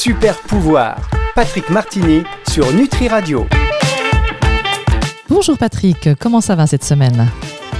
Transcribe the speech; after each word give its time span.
Super 0.00 0.36
pouvoir. 0.42 1.10
Patrick 1.34 1.70
Martini 1.70 2.22
sur 2.48 2.72
Nutri 2.72 3.08
Radio. 3.08 3.46
Bonjour 5.28 5.58
Patrick, 5.58 6.10
comment 6.20 6.40
ça 6.40 6.54
va 6.54 6.68
cette 6.68 6.84
semaine? 6.84 7.26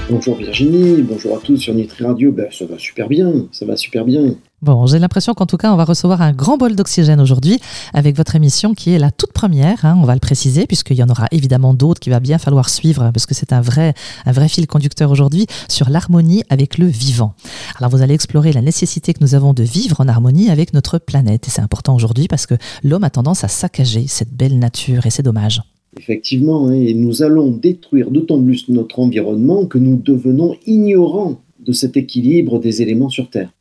Bonjour 0.09 0.35
Virginie, 0.35 1.01
bonjour 1.01 1.37
à 1.37 1.39
tous 1.39 1.55
sur 1.55 1.73
Nutri 1.73 2.03
Radio. 2.03 2.33
Ben, 2.33 2.49
ça 2.51 2.65
va 2.65 2.77
super 2.77 3.07
bien, 3.07 3.47
ça 3.53 3.65
va 3.65 3.77
super 3.77 4.03
bien. 4.03 4.35
Bon, 4.61 4.85
j'ai 4.87 4.99
l'impression 4.99 5.33
qu'en 5.33 5.45
tout 5.45 5.55
cas, 5.55 5.71
on 5.71 5.77
va 5.77 5.85
recevoir 5.85 6.21
un 6.21 6.33
grand 6.33 6.57
bol 6.57 6.75
d'oxygène 6.75 7.21
aujourd'hui 7.21 7.59
avec 7.93 8.17
votre 8.17 8.35
émission 8.35 8.73
qui 8.73 8.91
est 8.91 8.99
la 8.99 9.09
toute 9.09 9.31
première, 9.31 9.85
hein, 9.85 9.97
on 10.01 10.05
va 10.05 10.15
le 10.15 10.19
préciser, 10.19 10.67
puisqu'il 10.67 10.97
y 10.97 11.03
en 11.03 11.07
aura 11.09 11.27
évidemment 11.31 11.73
d'autres 11.73 12.01
qu'il 12.01 12.11
va 12.11 12.19
bien 12.19 12.37
falloir 12.37 12.69
suivre, 12.69 13.09
parce 13.13 13.25
que 13.25 13.33
c'est 13.33 13.53
un 13.53 13.61
vrai, 13.61 13.93
un 14.25 14.33
vrai 14.33 14.49
fil 14.49 14.67
conducteur 14.67 15.11
aujourd'hui 15.11 15.47
sur 15.69 15.89
l'harmonie 15.89 16.43
avec 16.49 16.77
le 16.77 16.87
vivant. 16.87 17.35
Alors, 17.77 17.89
vous 17.89 18.01
allez 18.01 18.13
explorer 18.13 18.51
la 18.51 18.61
nécessité 18.61 19.13
que 19.13 19.19
nous 19.21 19.33
avons 19.33 19.53
de 19.53 19.63
vivre 19.63 20.01
en 20.01 20.09
harmonie 20.09 20.49
avec 20.49 20.73
notre 20.73 20.97
planète. 20.97 21.47
Et 21.47 21.51
c'est 21.51 21.61
important 21.61 21.95
aujourd'hui 21.95 22.27
parce 22.27 22.45
que 22.45 22.55
l'homme 22.83 23.05
a 23.05 23.09
tendance 23.09 23.45
à 23.45 23.47
saccager 23.47 24.07
cette 24.07 24.33
belle 24.33 24.59
nature 24.59 25.05
et 25.05 25.09
c'est 25.09 25.23
dommage. 25.23 25.61
Effectivement, 25.97 26.67
hein, 26.67 26.73
et 26.73 26.93
nous 26.93 27.23
allons 27.23 27.51
détruire 27.51 28.11
d'autant 28.11 28.41
plus 28.43 28.67
notre 28.67 28.99
environnement 28.99 29.65
que 29.65 29.77
nous 29.77 29.95
devenons 29.95 30.57
ignorants 30.65 31.39
de 31.65 31.71
cet 31.71 31.95
équilibre 31.95 32.59
des 32.59 32.81
éléments 32.81 33.09
sur 33.09 33.29
Terre. 33.29 33.51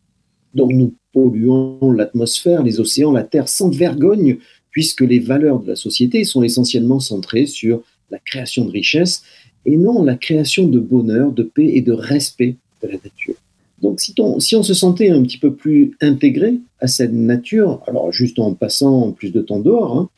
Donc 0.58 0.72
nous 0.72 0.92
polluons 1.12 1.92
l'atmosphère, 1.92 2.64
les 2.64 2.80
océans, 2.80 3.12
la 3.12 3.22
terre 3.22 3.48
sans 3.48 3.70
vergogne, 3.70 4.38
puisque 4.70 5.02
les 5.02 5.20
valeurs 5.20 5.60
de 5.60 5.68
la 5.68 5.76
société 5.76 6.24
sont 6.24 6.42
essentiellement 6.42 6.98
centrées 6.98 7.46
sur 7.46 7.82
la 8.10 8.18
création 8.18 8.64
de 8.64 8.72
richesses 8.72 9.22
et 9.66 9.76
non 9.76 10.02
la 10.02 10.16
création 10.16 10.66
de 10.66 10.80
bonheur, 10.80 11.30
de 11.30 11.44
paix 11.44 11.70
et 11.74 11.80
de 11.80 11.92
respect 11.92 12.56
de 12.82 12.88
la 12.88 12.94
nature. 12.94 13.36
Donc 13.80 14.00
si 14.00 14.12
on, 14.18 14.40
se 14.40 14.74
sentait 14.74 15.10
un 15.10 15.22
petit 15.22 15.38
peu 15.38 15.54
plus 15.54 15.96
intégré 16.00 16.54
à 16.80 16.88
cette 16.88 17.12
nature, 17.12 17.80
alors 17.86 18.10
juste 18.10 18.40
en 18.40 18.54
passant 18.54 19.12
plus 19.12 19.30
de 19.30 19.40
temps 19.40 19.60
dehors, 19.60 19.96
hein, 19.96 20.08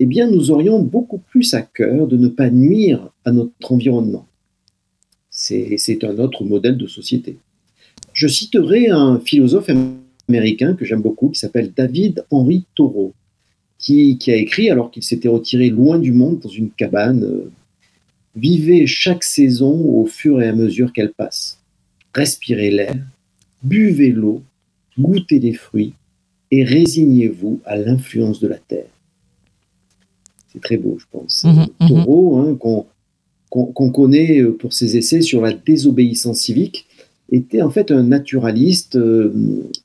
eh 0.00 0.06
bien 0.06 0.28
nous 0.28 0.50
aurions 0.50 0.80
beaucoup 0.82 1.18
plus 1.18 1.54
à 1.54 1.62
cœur 1.62 2.08
de 2.08 2.16
ne 2.16 2.26
pas 2.26 2.50
nuire 2.50 3.10
à 3.24 3.30
notre 3.30 3.70
environnement. 3.70 4.26
C'est 5.30 6.02
un 6.02 6.18
autre 6.18 6.42
modèle 6.42 6.76
de 6.76 6.88
société. 6.88 7.38
Je 8.14 8.26
citerai 8.26 8.88
un 8.88 9.20
philosophe 9.20 9.70
américain 10.28 10.74
que 10.74 10.84
j'aime 10.84 11.02
beaucoup, 11.02 11.28
qui 11.28 11.38
s'appelle 11.38 11.72
David 11.76 12.24
Henry 12.30 12.64
Thoreau, 12.74 13.12
qui, 13.78 14.18
a 14.28 14.36
écrit, 14.36 14.70
alors 14.70 14.90
qu'il 14.90 15.02
s'était 15.02 15.28
retiré 15.28 15.68
loin 15.68 15.98
du 15.98 16.12
monde 16.12 16.38
dans 16.38 16.48
une 16.48 16.70
cabane, 16.70 17.24
euh, 17.24 17.50
Vivez 18.36 18.86
chaque 18.88 19.22
saison 19.22 19.72
au 19.72 20.06
fur 20.06 20.42
et 20.42 20.48
à 20.48 20.52
mesure 20.52 20.92
qu'elle 20.92 21.12
passe. 21.12 21.60
Respirez 22.12 22.70
l'air, 22.70 22.96
buvez 23.62 24.10
l'eau, 24.10 24.42
goûtez 24.98 25.38
les 25.38 25.52
fruits 25.52 25.94
et 26.50 26.64
résignez-vous 26.64 27.60
à 27.64 27.76
l'influence 27.76 28.40
de 28.40 28.48
la 28.48 28.58
terre. 28.58 28.88
C'est 30.52 30.60
très 30.60 30.76
beau, 30.76 30.98
je 30.98 31.06
pense. 31.10 31.44
Mhm, 31.44 31.66
mhm. 31.80 31.88
Thoreau, 31.88 32.38
hein, 32.38 32.56
qu'on 33.50 33.90
connaît 33.90 34.40
euh, 34.40 34.56
pour 34.56 34.72
ses 34.72 34.96
essais 34.96 35.20
sur 35.20 35.40
la 35.40 35.52
désobéissance 35.52 36.40
civique, 36.40 36.86
était 37.30 37.62
en 37.62 37.70
fait 37.70 37.90
un 37.90 38.02
naturaliste 38.02 38.96
euh, 38.96 39.32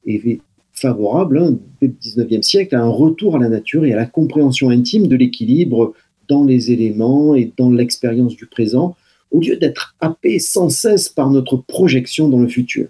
et 0.05 0.41
favorable, 0.73 1.39
hein, 1.39 1.57
dès 1.81 1.87
le 1.87 1.93
19e 1.93 2.41
siècle, 2.41 2.75
à 2.75 2.81
un 2.81 2.89
retour 2.89 3.35
à 3.35 3.39
la 3.39 3.49
nature 3.49 3.85
et 3.85 3.93
à 3.93 3.95
la 3.95 4.05
compréhension 4.05 4.69
intime 4.69 5.07
de 5.07 5.15
l'équilibre 5.15 5.93
dans 6.27 6.43
les 6.43 6.71
éléments 6.71 7.35
et 7.35 7.51
dans 7.57 7.71
l'expérience 7.71 8.35
du 8.35 8.45
présent, 8.45 8.95
au 9.31 9.41
lieu 9.41 9.57
d'être 9.57 9.95
happé 9.99 10.39
sans 10.39 10.69
cesse 10.69 11.09
par 11.09 11.29
notre 11.29 11.57
projection 11.57 12.29
dans 12.29 12.39
le 12.39 12.47
futur. 12.47 12.87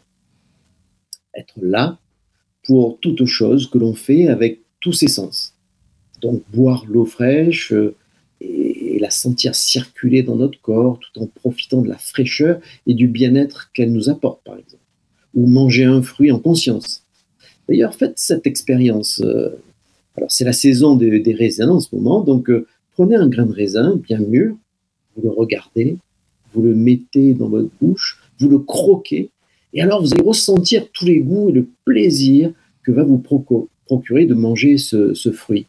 Être 1.33 1.55
là 1.61 1.97
pour 2.63 2.99
toute 2.99 3.25
chose 3.25 3.69
que 3.69 3.77
l'on 3.77 3.93
fait 3.93 4.27
avec 4.27 4.61
tous 4.79 4.93
ses 4.93 5.07
sens. 5.07 5.55
Donc 6.21 6.43
boire 6.53 6.85
l'eau 6.87 7.05
fraîche, 7.05 7.71
euh, 7.73 7.95
la 8.99 9.09
sentir 9.09 9.55
circuler 9.55 10.23
dans 10.23 10.35
notre 10.35 10.59
corps 10.61 10.99
tout 10.99 11.21
en 11.21 11.27
profitant 11.27 11.81
de 11.81 11.89
la 11.89 11.97
fraîcheur 11.97 12.59
et 12.87 12.93
du 12.93 13.07
bien-être 13.07 13.71
qu'elle 13.73 13.91
nous 13.91 14.09
apporte, 14.09 14.43
par 14.43 14.57
exemple. 14.57 14.83
Ou 15.35 15.47
manger 15.47 15.85
un 15.85 16.01
fruit 16.01 16.31
en 16.31 16.39
conscience. 16.39 17.03
D'ailleurs, 17.67 17.93
faites 17.93 18.17
cette 18.17 18.47
expérience. 18.47 19.21
Euh, 19.21 19.49
alors, 20.15 20.31
c'est 20.31 20.45
la 20.45 20.53
saison 20.53 20.95
des, 20.95 21.33
raisins 21.33 21.69
en 21.69 21.79
ce 21.79 21.95
moment, 21.95 22.21
donc 22.21 22.49
euh, 22.49 22.65
prenez 22.93 23.15
un 23.15 23.27
grain 23.27 23.45
de 23.45 23.53
raisin 23.53 23.95
bien 23.95 24.19
mûr, 24.19 24.55
vous 25.15 25.21
le 25.21 25.29
regardez, 25.29 25.97
vous 26.53 26.61
le 26.61 26.73
mettez 26.73 27.33
dans 27.33 27.47
votre 27.47 27.69
bouche, 27.79 28.19
vous 28.39 28.49
le 28.49 28.59
croquez, 28.59 29.29
et 29.73 29.81
alors 29.81 30.01
vous 30.01 30.13
allez 30.13 30.23
ressentir 30.23 30.89
tous 30.91 31.05
les 31.05 31.19
goûts 31.19 31.49
et 31.49 31.53
le 31.53 31.67
plaisir 31.85 32.51
que 32.83 32.91
va 32.91 33.03
vous 33.03 33.21
procurer 33.85 34.25
de 34.25 34.33
manger 34.33 34.77
ce, 34.77 35.13
ce 35.13 35.31
fruit. 35.31 35.67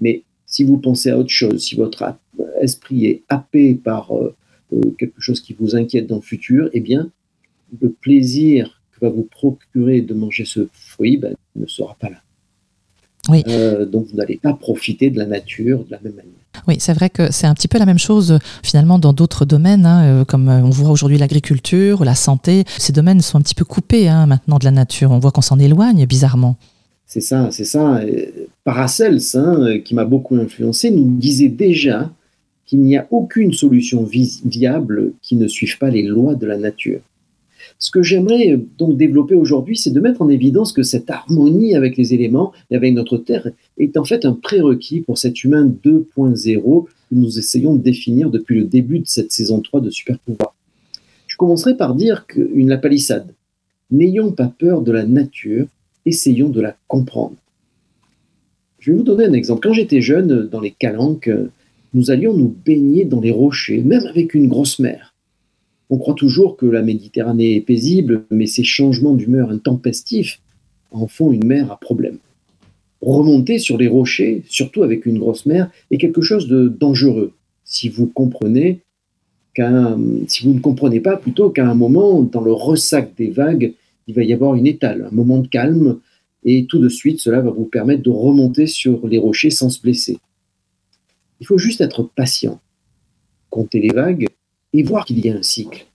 Mais 0.00 0.22
si 0.46 0.64
vous 0.64 0.78
pensez 0.78 1.10
à 1.10 1.18
autre 1.18 1.30
chose, 1.30 1.62
si 1.62 1.74
votre 1.76 2.02
esprit 2.62 3.06
est 3.06 3.22
happé 3.28 3.74
par 3.74 4.16
euh, 4.16 4.34
euh, 4.72 4.80
quelque 4.98 5.20
chose 5.20 5.40
qui 5.40 5.54
vous 5.58 5.76
inquiète 5.76 6.06
dans 6.06 6.16
le 6.16 6.22
futur, 6.22 6.70
eh 6.72 6.80
bien, 6.80 7.10
le 7.80 7.90
plaisir 7.90 8.80
que 8.92 9.04
va 9.04 9.10
vous 9.10 9.26
procurer 9.30 10.00
de 10.00 10.14
manger 10.14 10.44
ce 10.44 10.68
fruit 10.72 11.16
ben, 11.16 11.34
ne 11.56 11.66
sera 11.66 11.96
pas 11.98 12.10
là. 12.10 12.18
Oui. 13.28 13.44
Euh, 13.46 13.86
donc 13.86 14.06
vous 14.08 14.16
n'allez 14.16 14.36
pas 14.36 14.52
profiter 14.52 15.08
de 15.10 15.18
la 15.18 15.26
nature 15.26 15.84
de 15.84 15.90
la 15.90 16.00
même 16.02 16.14
manière. 16.14 16.32
Oui, 16.66 16.76
c'est 16.80 16.92
vrai 16.92 17.08
que 17.08 17.30
c'est 17.30 17.46
un 17.46 17.54
petit 17.54 17.68
peu 17.68 17.78
la 17.78 17.86
même 17.86 17.98
chose 17.98 18.38
finalement 18.62 18.98
dans 18.98 19.12
d'autres 19.12 19.44
domaines, 19.44 19.86
hein, 19.86 20.24
comme 20.26 20.48
on 20.48 20.70
voit 20.70 20.90
aujourd'hui 20.90 21.18
l'agriculture, 21.18 22.04
la 22.04 22.16
santé. 22.16 22.64
Ces 22.78 22.92
domaines 22.92 23.20
sont 23.20 23.38
un 23.38 23.42
petit 23.42 23.54
peu 23.54 23.64
coupés 23.64 24.08
hein, 24.08 24.26
maintenant 24.26 24.58
de 24.58 24.64
la 24.64 24.70
nature. 24.70 25.12
On 25.12 25.18
voit 25.18 25.30
qu'on 25.30 25.40
s'en 25.40 25.58
éloigne 25.58 26.04
bizarrement. 26.06 26.56
C'est 27.06 27.20
ça, 27.20 27.48
c'est 27.52 27.64
ça. 27.64 28.00
Paracels, 28.64 29.20
hein, 29.34 29.78
qui 29.84 29.94
m'a 29.94 30.04
beaucoup 30.04 30.36
influencé, 30.36 30.90
nous 30.90 31.08
disait 31.16 31.48
déjà 31.48 32.10
qu'il 32.66 32.80
n'y 32.80 32.96
a 32.96 33.06
aucune 33.10 33.52
solution 33.52 34.04
viable 34.04 35.12
qui 35.22 35.36
ne 35.36 35.48
suive 35.48 35.78
pas 35.78 35.90
les 35.90 36.02
lois 36.02 36.34
de 36.34 36.46
la 36.46 36.56
nature. 36.56 37.00
Ce 37.78 37.90
que 37.90 38.02
j'aimerais 38.02 38.52
euh, 38.52 38.58
donc 38.78 38.96
développer 38.96 39.34
aujourd'hui, 39.34 39.76
c'est 39.76 39.90
de 39.90 40.00
mettre 40.00 40.22
en 40.22 40.28
évidence 40.28 40.72
que 40.72 40.82
cette 40.82 41.10
harmonie 41.10 41.74
avec 41.74 41.96
les 41.96 42.14
éléments 42.14 42.52
et 42.70 42.76
avec 42.76 42.94
notre 42.94 43.18
Terre 43.18 43.50
est 43.78 43.96
en 43.96 44.04
fait 44.04 44.24
un 44.24 44.34
prérequis 44.34 45.00
pour 45.00 45.18
cet 45.18 45.44
humain 45.44 45.70
2.0 45.84 46.84
que 46.84 47.14
nous 47.14 47.38
essayons 47.38 47.74
de 47.74 47.82
définir 47.82 48.30
depuis 48.30 48.58
le 48.58 48.64
début 48.64 49.00
de 49.00 49.06
cette 49.06 49.32
saison 49.32 49.60
3 49.60 49.80
de 49.80 49.90
Super 49.90 50.18
Pouvoir. 50.20 50.54
Je 51.26 51.36
commencerai 51.36 51.76
par 51.76 51.94
dire 51.94 52.26
qu'une 52.26 52.68
la 52.68 52.78
palissade. 52.78 53.34
N'ayons 53.90 54.32
pas 54.32 54.52
peur 54.58 54.82
de 54.82 54.92
la 54.92 55.04
nature, 55.04 55.66
essayons 56.06 56.48
de 56.48 56.60
la 56.60 56.76
comprendre. 56.88 57.36
Je 58.78 58.90
vais 58.90 58.96
vous 58.96 59.04
donner 59.04 59.24
un 59.24 59.32
exemple. 59.32 59.60
Quand 59.62 59.74
j'étais 59.74 60.00
jeune, 60.00 60.48
dans 60.48 60.60
les 60.60 60.72
calanques, 60.72 61.30
nous 61.94 62.10
allions 62.10 62.34
nous 62.34 62.54
baigner 62.64 63.04
dans 63.04 63.20
les 63.20 63.30
rochers, 63.30 63.82
même 63.82 64.06
avec 64.06 64.34
une 64.34 64.48
grosse 64.48 64.78
mer. 64.78 65.14
On 65.90 65.98
croit 65.98 66.14
toujours 66.14 66.56
que 66.56 66.66
la 66.66 66.82
Méditerranée 66.82 67.56
est 67.56 67.60
paisible, 67.60 68.24
mais 68.30 68.46
ces 68.46 68.64
changements 68.64 69.14
d'humeur 69.14 69.50
intempestifs 69.50 70.40
en 70.90 71.06
font 71.06 71.32
une 71.32 71.44
mer 71.44 71.70
à 71.70 71.78
problème. 71.78 72.18
Remonter 73.00 73.58
sur 73.58 73.78
les 73.78 73.88
rochers, 73.88 74.42
surtout 74.48 74.82
avec 74.82 75.06
une 75.06 75.18
grosse 75.18 75.44
mer, 75.44 75.70
est 75.90 75.98
quelque 75.98 76.22
chose 76.22 76.48
de 76.48 76.68
dangereux, 76.68 77.32
si 77.64 77.88
vous 77.88 78.06
comprenez 78.06 78.80
si 80.28 80.44
vous 80.44 80.54
ne 80.54 80.60
comprenez 80.60 81.00
pas 81.00 81.16
plutôt 81.16 81.50
qu'à 81.50 81.68
un 81.68 81.74
moment, 81.74 82.22
dans 82.22 82.40
le 82.40 82.52
ressac 82.52 83.14
des 83.16 83.30
vagues, 83.30 83.74
il 84.06 84.14
va 84.14 84.22
y 84.22 84.32
avoir 84.32 84.54
une 84.54 84.66
étale, 84.66 85.08
un 85.10 85.14
moment 85.14 85.38
de 85.38 85.48
calme, 85.48 85.98
et 86.44 86.64
tout 86.66 86.78
de 86.78 86.88
suite, 86.88 87.20
cela 87.20 87.40
va 87.40 87.50
vous 87.50 87.66
permettre 87.66 88.02
de 88.02 88.10
remonter 88.10 88.66
sur 88.66 89.06
les 89.06 89.18
rochers 89.18 89.50
sans 89.50 89.68
se 89.68 89.80
blesser. 89.80 90.18
Il 91.42 91.46
faut 91.46 91.58
juste 91.58 91.80
être 91.80 92.04
patient, 92.04 92.60
compter 93.50 93.80
les 93.80 93.92
vagues 93.92 94.28
et 94.72 94.84
voir 94.84 95.04
qu'il 95.04 95.18
y 95.18 95.28
a 95.28 95.34
un 95.34 95.42
cycle. 95.42 95.86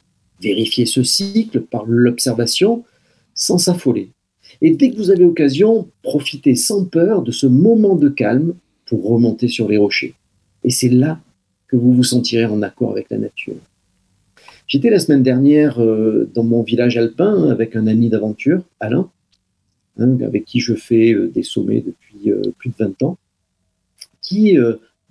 Vérifier 0.42 0.86
ce 0.86 1.04
cycle 1.04 1.62
par 1.62 1.86
l'observation 1.86 2.84
sans 3.34 3.58
s'affoler. 3.58 4.10
Et 4.60 4.72
dès 4.72 4.92
que 4.92 4.98
vous 4.98 5.10
avez 5.10 5.24
l'occasion, 5.24 5.90
profitez 6.04 6.56
sans 6.56 6.84
peur 6.84 7.22
de 7.22 7.32
ce 7.32 7.48
moment 7.48 7.96
de 7.96 8.10
calme 8.10 8.56
pour 8.88 9.08
remonter 9.08 9.48
sur 9.48 9.70
les 9.70 9.78
rochers. 9.78 10.16
Et 10.66 10.70
c'est 10.70 10.90
là 10.90 11.22
que 11.70 11.78
vous 11.78 11.94
vous 11.94 12.04
sentirez 12.04 12.44
en 12.44 12.62
accord 12.62 12.92
avec 12.92 13.10
la 13.10 13.18
nature. 13.18 13.56
J'étais 14.68 14.90
la 14.90 15.00
semaine 15.00 15.24
dernière 15.24 15.82
euh, 15.82 16.30
dans 16.36 16.44
mon 16.44 16.62
village 16.62 16.98
alpin 16.98 17.50
avec 17.50 17.78
un 17.78 17.88
ami 17.88 18.10
d'aventure, 18.10 18.64
Alain, 18.82 19.10
hein, 19.98 20.18
avec 20.26 20.44
qui 20.44 20.60
je 20.60 20.76
fais 20.76 21.14
euh, 21.14 21.32
des 21.34 21.44
sommets 21.44 21.80
depuis 21.80 22.34
euh, 22.34 22.42
plus 22.58 22.72
de 22.72 22.76
20 22.78 23.02
ans, 23.04 23.18
qui, 24.22 24.58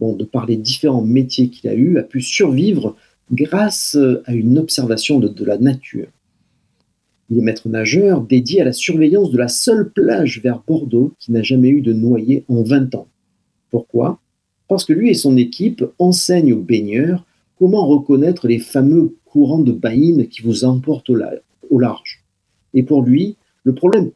bon, 0.01 0.15
de 0.15 0.25
par 0.25 0.47
les 0.47 0.57
différents 0.57 1.03
métiers 1.03 1.49
qu'il 1.49 1.69
a 1.69 1.75
eus, 1.75 1.99
a 1.99 2.03
pu 2.03 2.21
survivre 2.21 2.97
grâce 3.33 3.97
à 4.25 4.35
une 4.35 4.59
observation 4.59 5.19
de, 5.19 5.45
la 5.45 5.59
nature. 5.59 6.09
Il 7.31 7.39
est 7.39 7.43
maître 7.43 7.69
nageur 7.69 8.21
dédié 8.21 8.61
à 8.61 8.65
la 8.65 8.73
surveillance 8.73 9.33
de 9.33 9.39
la 9.39 9.49
seule 9.49 9.91
plage 9.91 10.41
vers 10.43 10.63
Bordeaux 10.67 11.15
qui 11.19 11.33
n'a 11.33 11.43
jamais 11.43 11.69
eu 11.69 11.81
de 11.81 11.93
noyé 11.93 12.45
en 12.49 12.63
20 12.63 12.95
ans. 12.95 13.09
Pourquoi? 13.71 14.21
Parce 14.69 14.85
que 14.85 14.93
lui 14.93 15.11
et 15.11 15.15
son 15.15 15.37
équipe 15.37 15.85
enseignent 15.99 16.53
aux 16.53 16.63
baigneurs 16.63 17.27
comment 17.59 17.87
reconnaître 17.87 18.47
les 18.47 18.59
fameux 18.59 19.17
courant 19.25 19.59
de 19.59 19.73
baïne 19.73 20.29
qui 20.29 20.43
vous 20.43 20.65
emporte 20.65 21.11
au, 21.11 21.79
large. 21.79 22.25
Et 22.75 22.83
pour 22.83 23.03
lui, 23.03 23.37
le 23.65 23.75
problème 23.75 24.11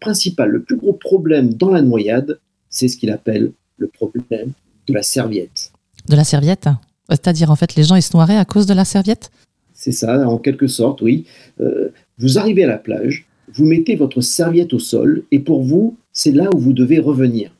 principal, 0.00 0.50
le 0.50 0.62
plus 0.62 0.76
gros 0.76 0.92
problème 0.94 1.52
dans 1.52 1.70
la 1.70 1.82
noyade, 1.82 2.40
c'est 2.70 2.88
ce 2.88 2.96
qu'il 2.96 3.10
appelle 3.10 3.52
le 3.78 3.88
problème 3.88 4.52
de 4.86 4.94
la 4.94 5.02
serviette. 5.02 5.72
De 6.08 6.16
la 6.16 6.24
serviette 6.24 6.68
C'est-à-dire, 7.08 7.50
en 7.50 7.56
fait, 7.56 7.74
les 7.76 7.84
gens, 7.84 7.96
ils 7.96 8.02
se 8.02 8.14
noieraient 8.14 8.36
à 8.36 8.44
cause 8.44 8.66
de 8.66 8.74
la 8.74 8.84
serviette? 8.84 9.30
C'est 9.72 9.92
ça, 9.92 10.28
en 10.28 10.38
quelque 10.38 10.66
sorte, 10.66 11.02
oui. 11.02 11.24
Euh, 11.60 11.90
vous 12.18 12.38
arrivez 12.38 12.64
à 12.64 12.68
la 12.68 12.78
plage, 12.78 13.26
vous 13.52 13.64
mettez 13.64 13.96
votre 13.96 14.20
serviette 14.20 14.72
au 14.72 14.78
sol, 14.78 15.24
et 15.30 15.40
pour 15.40 15.62
vous, 15.62 15.96
c'est 16.12 16.32
là 16.32 16.48
où 16.54 16.58
vous 16.58 16.72
devez 16.72 16.98
revenir. 16.98 17.50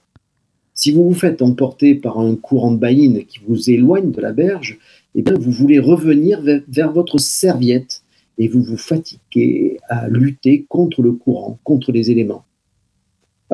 Si 0.74 0.90
vous 0.90 1.08
vous 1.08 1.14
faites 1.14 1.42
emporter 1.42 1.94
par 1.94 2.18
un 2.18 2.34
courant 2.34 2.72
de 2.72 2.78
baïne 2.78 3.24
qui 3.24 3.38
vous 3.46 3.70
éloigne 3.70 4.10
de 4.10 4.20
la 4.20 4.32
berge, 4.32 4.78
eh 5.14 5.22
bien, 5.22 5.34
vous 5.34 5.52
voulez 5.52 5.78
revenir 5.78 6.40
vers 6.42 6.92
votre 6.92 7.18
serviette 7.18 8.02
et 8.38 8.48
vous 8.48 8.62
vous 8.62 8.76
fatiguez 8.76 9.78
à 9.88 10.08
lutter 10.08 10.66
contre 10.68 11.02
le 11.02 11.12
courant, 11.12 11.58
contre 11.62 11.92
les 11.92 12.10
éléments. 12.10 12.44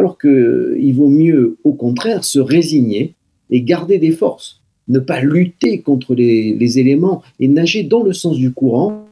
Alors 0.00 0.16
qu'il 0.16 0.94
vaut 0.94 1.10
mieux, 1.10 1.58
au 1.62 1.74
contraire, 1.74 2.24
se 2.24 2.38
résigner 2.38 3.16
et 3.50 3.60
garder 3.60 3.98
des 3.98 4.12
forces, 4.12 4.62
ne 4.88 4.98
pas 4.98 5.20
lutter 5.20 5.82
contre 5.82 6.14
les, 6.14 6.78
éléments 6.78 7.22
et 7.38 7.48
nager 7.48 7.82
dans 7.82 8.02
le 8.02 8.14
sens 8.14 8.38
du 8.38 8.50
courant 8.50 9.04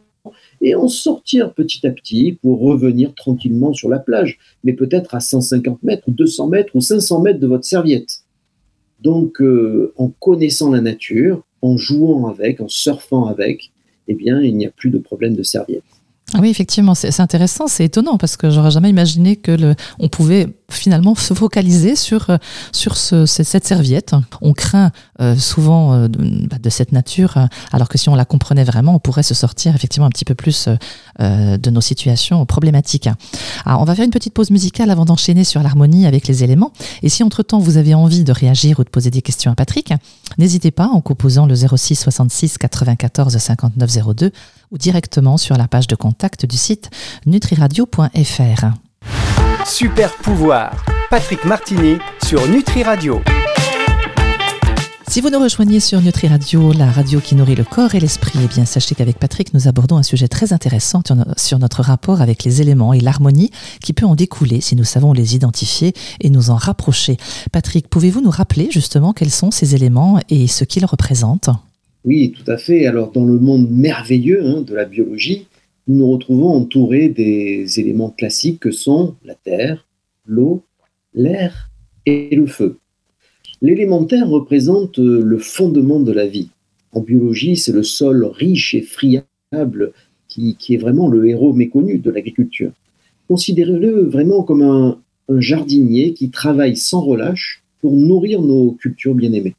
et 0.62 0.74
en 0.74 0.88
sortir 0.88 1.52
petit 1.52 1.86
à 1.86 1.90
petit 1.90 2.38
pour 2.40 2.60
revenir 2.60 3.14
tranquillement 3.14 3.74
sur 3.74 3.90
la 3.90 3.98
plage, 3.98 4.38
mais 4.64 4.72
peut-être 4.72 5.14
à 5.14 5.20
150 5.20 5.82
mètres, 5.82 6.08
ou 6.08 6.12
200 6.12 6.48
mètres 6.48 6.74
ou 6.74 6.80
500 6.80 7.20
mètres 7.20 7.40
de 7.40 7.46
votre 7.46 7.66
serviette. 7.66 8.20
Donc, 9.02 9.42
euh, 9.42 9.92
en 9.98 10.08
connaissant 10.08 10.70
la 10.70 10.80
nature, 10.80 11.44
en 11.60 11.76
jouant 11.76 12.28
avec, 12.28 12.62
en 12.62 12.68
surfant 12.68 13.26
avec, 13.26 13.72
eh 14.08 14.14
bien, 14.14 14.40
il 14.40 14.56
n'y 14.56 14.64
a 14.64 14.70
plus 14.70 14.88
de 14.88 14.98
problème 14.98 15.34
de 15.34 15.42
serviette. 15.42 15.84
Ah 16.34 16.40
oui, 16.40 16.50
effectivement, 16.50 16.94
c'est 16.94 17.20
intéressant, 17.20 17.68
c'est 17.68 17.86
étonnant 17.86 18.18
parce 18.18 18.36
que 18.36 18.50
j'aurais 18.50 18.70
jamais 18.70 18.90
imaginé 18.90 19.36
que 19.36 19.50
le, 19.50 19.74
on 19.98 20.08
pouvait 20.08 20.54
finalement 20.70 21.14
se 21.14 21.32
focaliser 21.32 21.96
sur, 21.96 22.28
euh, 22.28 22.36
sur 22.72 22.98
ce, 22.98 23.24
cette 23.24 23.66
serviette. 23.66 24.14
On 24.42 24.52
craint 24.52 24.90
euh, 25.22 25.36
souvent 25.36 25.94
euh, 25.94 26.08
bah, 26.08 26.58
de, 26.62 26.68
cette 26.68 26.92
nature, 26.92 27.38
alors 27.72 27.88
que 27.88 27.96
si 27.96 28.10
on 28.10 28.14
la 28.14 28.26
comprenait 28.26 28.64
vraiment, 28.64 28.94
on 28.94 28.98
pourrait 28.98 29.22
se 29.22 29.32
sortir 29.32 29.74
effectivement 29.74 30.06
un 30.06 30.10
petit 30.10 30.26
peu 30.26 30.34
plus 30.34 30.68
de 31.18 31.70
nos 31.70 31.80
situations 31.80 32.44
problématiques. 32.46 33.08
Alors, 33.64 33.80
on 33.80 33.84
va 33.84 33.94
faire 33.94 34.04
une 34.04 34.10
petite 34.10 34.34
pause 34.34 34.50
musicale 34.50 34.90
avant 34.90 35.04
d'enchaîner 35.04 35.42
sur 35.42 35.62
l'harmonie 35.62 36.06
avec 36.06 36.28
les 36.28 36.44
éléments. 36.44 36.72
Et 37.02 37.08
si 37.08 37.24
entre-temps 37.24 37.58
vous 37.58 37.76
avez 37.76 37.94
envie 37.94 38.22
de 38.22 38.32
réagir 38.32 38.78
ou 38.78 38.84
de 38.84 38.88
poser 38.88 39.10
des 39.10 39.22
questions 39.22 39.50
à 39.50 39.54
Patrick, 39.54 39.92
n'hésitez 40.36 40.70
pas 40.70 40.86
en 40.86 41.00
composant 41.00 41.46
le 41.46 41.54
06 41.56 41.96
66 41.96 42.58
94 42.58 43.36
59 43.36 43.90
02 44.14 44.32
ou 44.70 44.78
directement 44.78 45.36
sur 45.36 45.56
la 45.56 45.68
page 45.68 45.86
de 45.86 45.96
contact 45.96 46.46
du 46.46 46.56
site 46.56 46.90
nutriradio.fr. 47.26 48.66
Super 49.66 50.12
pouvoir, 50.16 50.84
Patrick 51.10 51.44
Martini 51.44 51.98
sur 52.24 52.46
Nutri 52.48 52.82
Radio. 52.82 53.20
Si 55.08 55.22
vous 55.22 55.30
nous 55.30 55.38
rejoignez 55.38 55.80
sur 55.80 56.02
Nutri 56.02 56.28
Radio, 56.28 56.70
la 56.70 56.90
radio 56.90 57.18
qui 57.18 57.34
nourrit 57.34 57.54
le 57.54 57.64
corps 57.64 57.94
et 57.94 58.00
l'esprit, 58.00 58.38
eh 58.44 58.46
bien 58.46 58.66
sachez 58.66 58.94
qu'avec 58.94 59.18
Patrick, 59.18 59.54
nous 59.54 59.66
abordons 59.66 59.96
un 59.96 60.02
sujet 60.02 60.28
très 60.28 60.52
intéressant 60.52 61.02
sur 61.38 61.58
notre 61.58 61.82
rapport 61.82 62.20
avec 62.20 62.44
les 62.44 62.60
éléments 62.60 62.92
et 62.92 63.00
l'harmonie 63.00 63.50
qui 63.80 63.94
peut 63.94 64.04
en 64.04 64.14
découler 64.14 64.60
si 64.60 64.76
nous 64.76 64.84
savons 64.84 65.14
les 65.14 65.34
identifier 65.34 65.94
et 66.20 66.28
nous 66.28 66.50
en 66.50 66.56
rapprocher. 66.56 67.16
Patrick, 67.52 67.88
pouvez-vous 67.88 68.20
nous 68.20 68.30
rappeler 68.30 68.68
justement 68.70 69.14
quels 69.14 69.30
sont 69.30 69.50
ces 69.50 69.74
éléments 69.74 70.20
et 70.28 70.46
ce 70.46 70.64
qu'ils 70.64 70.84
représentent? 70.84 71.48
Oui, 72.04 72.32
tout 72.32 72.48
à 72.50 72.56
fait. 72.56 72.86
Alors, 72.86 73.12
dans 73.12 73.24
le 73.24 73.38
monde 73.38 73.70
merveilleux 73.70 74.44
hein, 74.44 74.62
de 74.62 74.74
la 74.74 74.84
biologie, 74.84 75.46
nous 75.86 75.98
nous 75.98 76.10
retrouvons 76.10 76.50
entourés 76.50 77.08
des 77.08 77.80
éléments 77.80 78.10
classiques 78.10 78.60
que 78.60 78.70
sont 78.70 79.16
la 79.24 79.34
terre, 79.34 79.86
l'eau, 80.26 80.62
l'air 81.14 81.70
et 82.06 82.34
le 82.34 82.46
feu. 82.46 82.78
L'élémentaire 83.60 84.28
représente 84.28 84.98
le 84.98 85.38
fondement 85.38 86.00
de 86.00 86.12
la 86.12 86.26
vie. 86.26 86.50
En 86.92 87.00
biologie, 87.00 87.56
c'est 87.56 87.72
le 87.72 87.82
sol 87.82 88.24
riche 88.24 88.74
et 88.74 88.82
friable 88.82 89.92
qui, 90.28 90.56
est 90.68 90.76
vraiment 90.76 91.08
le 91.08 91.26
héros 91.26 91.52
méconnu 91.52 91.98
de 91.98 92.10
l'agriculture. 92.10 92.72
Considérez-le 93.26 94.02
vraiment 94.02 94.42
comme 94.42 94.62
un 94.62 94.98
jardinier 95.40 96.14
qui 96.14 96.30
travaille 96.30 96.76
sans 96.76 97.00
relâche 97.00 97.62
pour 97.80 97.94
nourrir 97.94 98.42
nos 98.42 98.72
cultures 98.72 99.14
bien-aimées. 99.14 99.54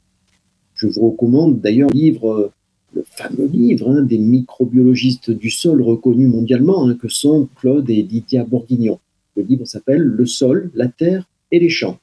Je 0.80 0.88
vous 0.88 1.10
recommande 1.10 1.60
d'ailleurs 1.60 1.90
le 1.94 2.24
euh, 2.24 3.04
fameux 3.12 3.48
livre 3.48 3.90
hein, 3.90 4.02
des 4.02 4.18
microbiologistes 4.18 5.30
du 5.30 5.50
sol 5.50 5.81
reconnus 5.81 6.30
mondialement, 6.30 6.88
hein, 6.88 6.96
que 6.96 7.10
sont 7.10 7.50
Claude 7.58 7.90
et 7.90 8.02
Lydia 8.02 8.46
Bourguignon. 8.46 8.98
Le 9.36 9.44
livre 9.44 9.66
s'appelle 9.66 10.02
Le 10.02 10.26
sol, 10.26 10.72
la 10.74 10.88
terre 10.88 11.28
et 11.52 11.60
les 11.60 11.68
champs, 11.68 12.00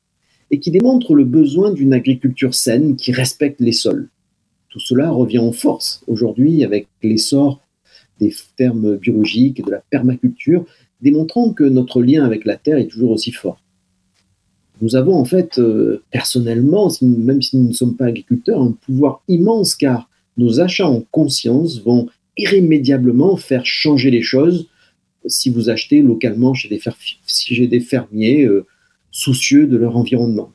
et 0.50 0.60
qui 0.60 0.70
démontre 0.70 1.14
le 1.14 1.24
besoin 1.24 1.72
d'une 1.72 1.94
agriculture 1.94 2.54
saine 2.54 2.96
qui 2.96 3.12
respecte 3.12 3.62
les 3.62 3.72
sols. 3.72 4.10
Tout 4.68 4.80
cela 4.80 5.10
revient 5.10 5.38
en 5.38 5.52
force 5.52 6.02
aujourd'hui 6.06 6.62
avec 6.62 6.86
l'essor 7.02 7.62
des 8.20 8.30
fermes 8.58 8.96
biologiques 8.96 9.58
et 9.60 9.62
de 9.62 9.70
la 9.70 9.82
permaculture, 9.88 10.66
démontrant 11.00 11.50
que 11.54 11.64
notre 11.64 12.02
lien 12.02 12.26
avec 12.26 12.44
la 12.44 12.56
terre 12.56 12.76
est 12.76 12.88
toujours 12.88 13.12
aussi 13.12 13.32
fort 13.32 13.58
nous 14.82 14.96
avons 14.96 15.14
en 15.14 15.24
fait, 15.24 15.58
euh, 15.58 16.02
personnellement, 16.10 16.90
même 17.02 17.42
si 17.42 17.56
nous 17.56 17.68
ne 17.68 17.72
sommes 17.72 17.96
pas 17.96 18.06
agriculteurs, 18.06 18.60
un 18.60 18.72
pouvoir 18.72 19.22
immense 19.28 19.74
car 19.74 20.08
nos 20.36 20.60
achats 20.60 20.88
en 20.88 21.02
conscience 21.10 21.80
vont 21.82 22.08
irrémédiablement 22.36 23.36
faire 23.36 23.64
changer 23.64 24.10
les 24.10 24.22
choses 24.22 24.68
si 25.26 25.50
vous 25.50 25.70
achetez 25.70 26.02
localement 26.02 26.54
chez 26.54 26.68
des, 26.68 27.80
fermiers 27.80 28.44
euh, 28.44 28.66
soucieux 29.10 29.66
de 29.66 29.76
leur 29.76 29.96
environnement. 29.96 30.52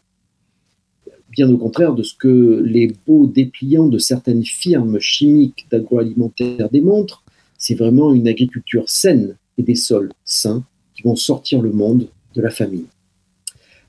Bien 1.31 1.49
au 1.49 1.57
contraire 1.57 1.93
de 1.93 2.03
ce 2.03 2.13
que 2.13 2.61
les 2.65 2.93
beaux 3.07 3.25
dépliants 3.25 3.87
de 3.87 3.97
certaines 3.97 4.45
firmes 4.45 4.99
chimiques 4.99 5.65
d'agroalimentaire 5.71 6.69
démontrent, 6.69 7.23
c'est 7.57 7.75
vraiment 7.75 8.13
une 8.13 8.27
agriculture 8.27 8.89
saine 8.89 9.35
et 9.57 9.63
des 9.63 9.75
sols 9.75 10.11
sains 10.25 10.63
qui 10.93 11.03
vont 11.03 11.15
sortir 11.15 11.61
le 11.61 11.71
monde 11.71 12.07
de 12.35 12.41
la 12.41 12.49
famine. 12.49 12.85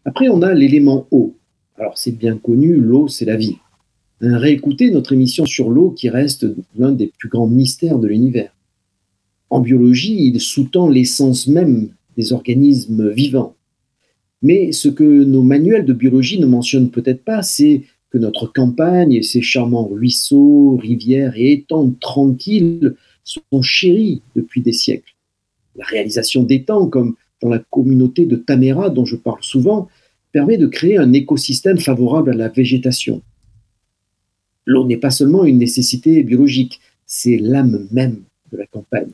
Après, 0.05 0.29
on 0.29 0.43
a 0.43 0.53
l'élément 0.53 1.07
eau. 1.11 1.37
Alors, 1.77 1.97
c'est 1.97 2.17
bien 2.17 2.37
connu, 2.37 2.75
l'eau, 2.77 3.09
c'est 3.09 3.25
la 3.25 3.37
vie. 3.37 3.57
Réécoutez 4.21 4.91
notre 4.91 5.13
émission 5.13 5.47
sur 5.47 5.71
l'eau 5.71 5.91
qui 5.91 6.09
reste 6.09 6.47
l'un 6.77 6.93
des 6.93 7.13
plus 7.19 7.29
grands 7.29 7.49
mystères 7.49 7.99
de 7.99 8.09
l'univers. 8.09 8.55
En 9.51 9.61
biologie, 9.61 10.29
il 10.29 10.41
sous-tend 10.41 10.89
l'essence 10.89 11.47
même 11.47 11.91
des 12.17 12.33
organismes 12.33 13.11
vivants. 13.11 13.55
Mais 14.43 14.73
ce 14.73 14.89
que 14.89 15.25
nos 15.25 15.43
manuels 15.43 15.85
de 15.85 15.93
biologie 15.93 16.39
ne 16.39 16.47
mentionnent 16.47 16.91
peut-être 16.91 17.25
pas, 17.25 17.43
c'est 17.43 17.83
que 18.11 18.19
notre 18.19 18.47
campagne 18.47 19.13
et 19.13 19.23
ses 19.23 19.41
charmants 19.41 19.87
ruisseaux, 19.87 20.77
rivières 20.77 21.35
et 21.37 21.53
étangs 21.53 21.93
tranquilles 22.01 22.95
sont 23.25 23.63
chéris 23.63 24.23
depuis 24.37 24.61
des 24.61 24.73
siècles. 24.73 25.15
La 25.77 25.85
réalisation 25.85 26.43
d'étangs 26.43 26.89
comme 26.89 27.15
dans 27.43 27.49
la 27.49 27.59
communauté 27.59 28.25
de 28.25 28.37
Tamera 28.37 28.89
dont 28.89 29.05
je 29.05 29.17
parle 29.17 29.43
souvent, 29.43 29.89
permet 30.31 30.57
de 30.57 30.67
créer 30.67 30.97
un 30.97 31.13
écosystème 31.13 31.79
favorable 31.79 32.31
à 32.31 32.35
la 32.35 32.49
végétation. 32.49 33.21
L'eau 34.65 34.87
n'est 34.87 34.97
pas 34.97 35.11
seulement 35.11 35.45
une 35.45 35.59
nécessité 35.59 36.23
biologique, 36.23 36.81
c'est 37.05 37.37
l'âme 37.37 37.87
même 37.91 38.23
de 38.53 38.57
la 38.57 38.67
campagne. 38.67 39.11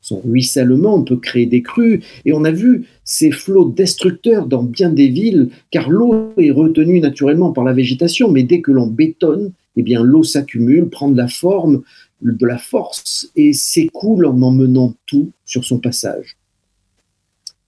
Son 0.00 0.20
ruissellement 0.20 1.02
peut 1.02 1.16
créer 1.16 1.46
des 1.46 1.62
crues, 1.62 2.02
et 2.26 2.32
on 2.34 2.44
a 2.44 2.50
vu 2.50 2.86
ces 3.04 3.30
flots 3.30 3.70
destructeurs 3.70 4.46
dans 4.46 4.62
bien 4.62 4.90
des 4.90 5.08
villes, 5.08 5.48
car 5.70 5.88
l'eau 5.88 6.34
est 6.36 6.50
retenue 6.50 7.00
naturellement 7.00 7.52
par 7.52 7.64
la 7.64 7.72
végétation, 7.72 8.30
mais 8.30 8.42
dès 8.42 8.60
que 8.60 8.72
l'on 8.72 8.88
bétonne, 8.88 9.52
eh 9.76 9.82
bien 9.82 10.02
l'eau 10.02 10.22
s'accumule, 10.22 10.90
prend 10.90 11.08
de 11.08 11.16
la 11.16 11.28
forme, 11.28 11.82
de 12.20 12.46
la 12.46 12.58
force, 12.58 13.30
et 13.34 13.54
s'écoule 13.54 14.26
en 14.26 14.42
emmenant 14.42 14.94
tout 15.06 15.30
sur 15.46 15.64
son 15.64 15.78
passage 15.78 16.36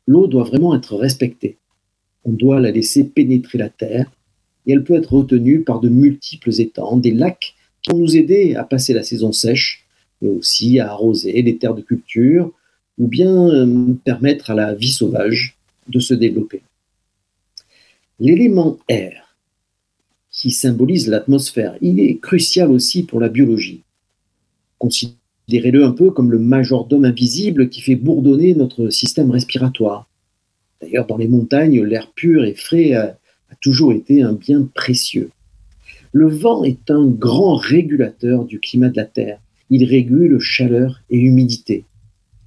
l'eau 0.07 0.27
doit 0.27 0.45
vraiment 0.45 0.75
être 0.75 0.97
respectée. 0.97 1.57
On 2.25 2.33
doit 2.33 2.61
la 2.61 2.71
laisser 2.71 3.05
pénétrer 3.05 3.59
la 3.59 3.69
terre 3.69 4.11
et 4.67 4.73
elle 4.73 4.85
peut 4.85 4.95
être 4.95 5.13
retenue 5.13 5.61
par 5.63 5.81
de 5.81 5.89
multiples 5.89 6.61
étangs, 6.61 6.97
des 6.97 7.13
lacs 7.13 7.55
qui 7.83 7.91
vont 7.91 7.99
nous 7.99 8.17
aider 8.17 8.55
à 8.55 8.65
passer 8.65 8.93
la 8.93 9.03
saison 9.03 9.33
sèche, 9.33 9.85
mais 10.21 10.31
aussi 10.31 10.81
à 10.81 10.91
arroser 10.91 11.41
les 11.43 11.57
terres 11.57 11.75
de 11.75 11.83
culture 11.83 12.53
ou 12.99 13.07
bien 13.07 13.49
euh, 13.49 13.95
permettre 14.05 14.51
à 14.51 14.55
la 14.55 14.75
vie 14.75 14.93
sauvage 14.93 15.57
de 15.89 16.01
se 16.01 16.15
développer. 16.15 16.63
L'élément 18.19 18.79
air, 18.89 19.37
qui 20.31 20.51
symbolise 20.51 21.09
l'atmosphère, 21.09 21.77
il 21.81 22.01
est 22.01 22.19
crucial 22.19 22.71
aussi 22.71 23.03
pour 23.05 23.21
la 23.21 23.29
biologie. 23.29 23.83
Considérez-le 25.49 25.85
un 25.85 25.93
peu 25.93 26.11
comme 26.11 26.33
le 26.33 26.41
majordome 26.41 27.05
invisible 27.05 27.69
qui 27.69 27.81
fait 27.81 27.95
bourdonner 27.95 28.57
notre 28.57 28.91
système 28.91 29.31
respiratoire. 29.31 30.09
D'ailleurs, 30.81 31.07
dans 31.07 31.17
les 31.17 31.29
montagnes, 31.29 31.85
l'air 31.85 32.11
pur 32.11 32.45
et 32.45 32.55
frais 32.55 32.95
a, 32.95 33.17
toujours 33.61 33.93
été 33.93 34.23
un 34.23 34.33
bien 34.33 34.69
précieux. 34.75 35.31
Le 36.13 36.27
vent 36.29 36.65
est 36.65 36.91
un 36.91 37.07
grand 37.07 37.55
régulateur 37.55 38.45
du 38.45 38.59
climat 38.59 38.89
de 38.89 38.97
la 38.97 39.05
Terre. 39.05 39.39
Il 39.71 39.85
régule 39.85 40.41
chaleur 40.41 41.01
et 41.11 41.19
humidité. 41.19 41.85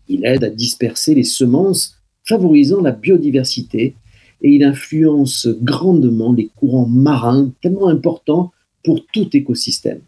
Il 0.10 0.25
aide 0.25 0.44
à 0.44 0.50
disperser 0.50 1.15
les 1.15 1.24
semences, 1.24 1.96
favorisant 2.25 2.82
la 2.82 2.91
biodiversité, 2.91 3.96
et 4.41 4.50
il 4.50 4.62
influence 4.62 5.48
grandement 5.48 6.34
les 6.34 6.50
courants 6.53 6.88
marins, 6.88 7.50
tellement 7.62 7.88
importants 7.88 8.51
pour 8.84 9.06
tout 9.13 9.29
écosystème. 9.38 10.01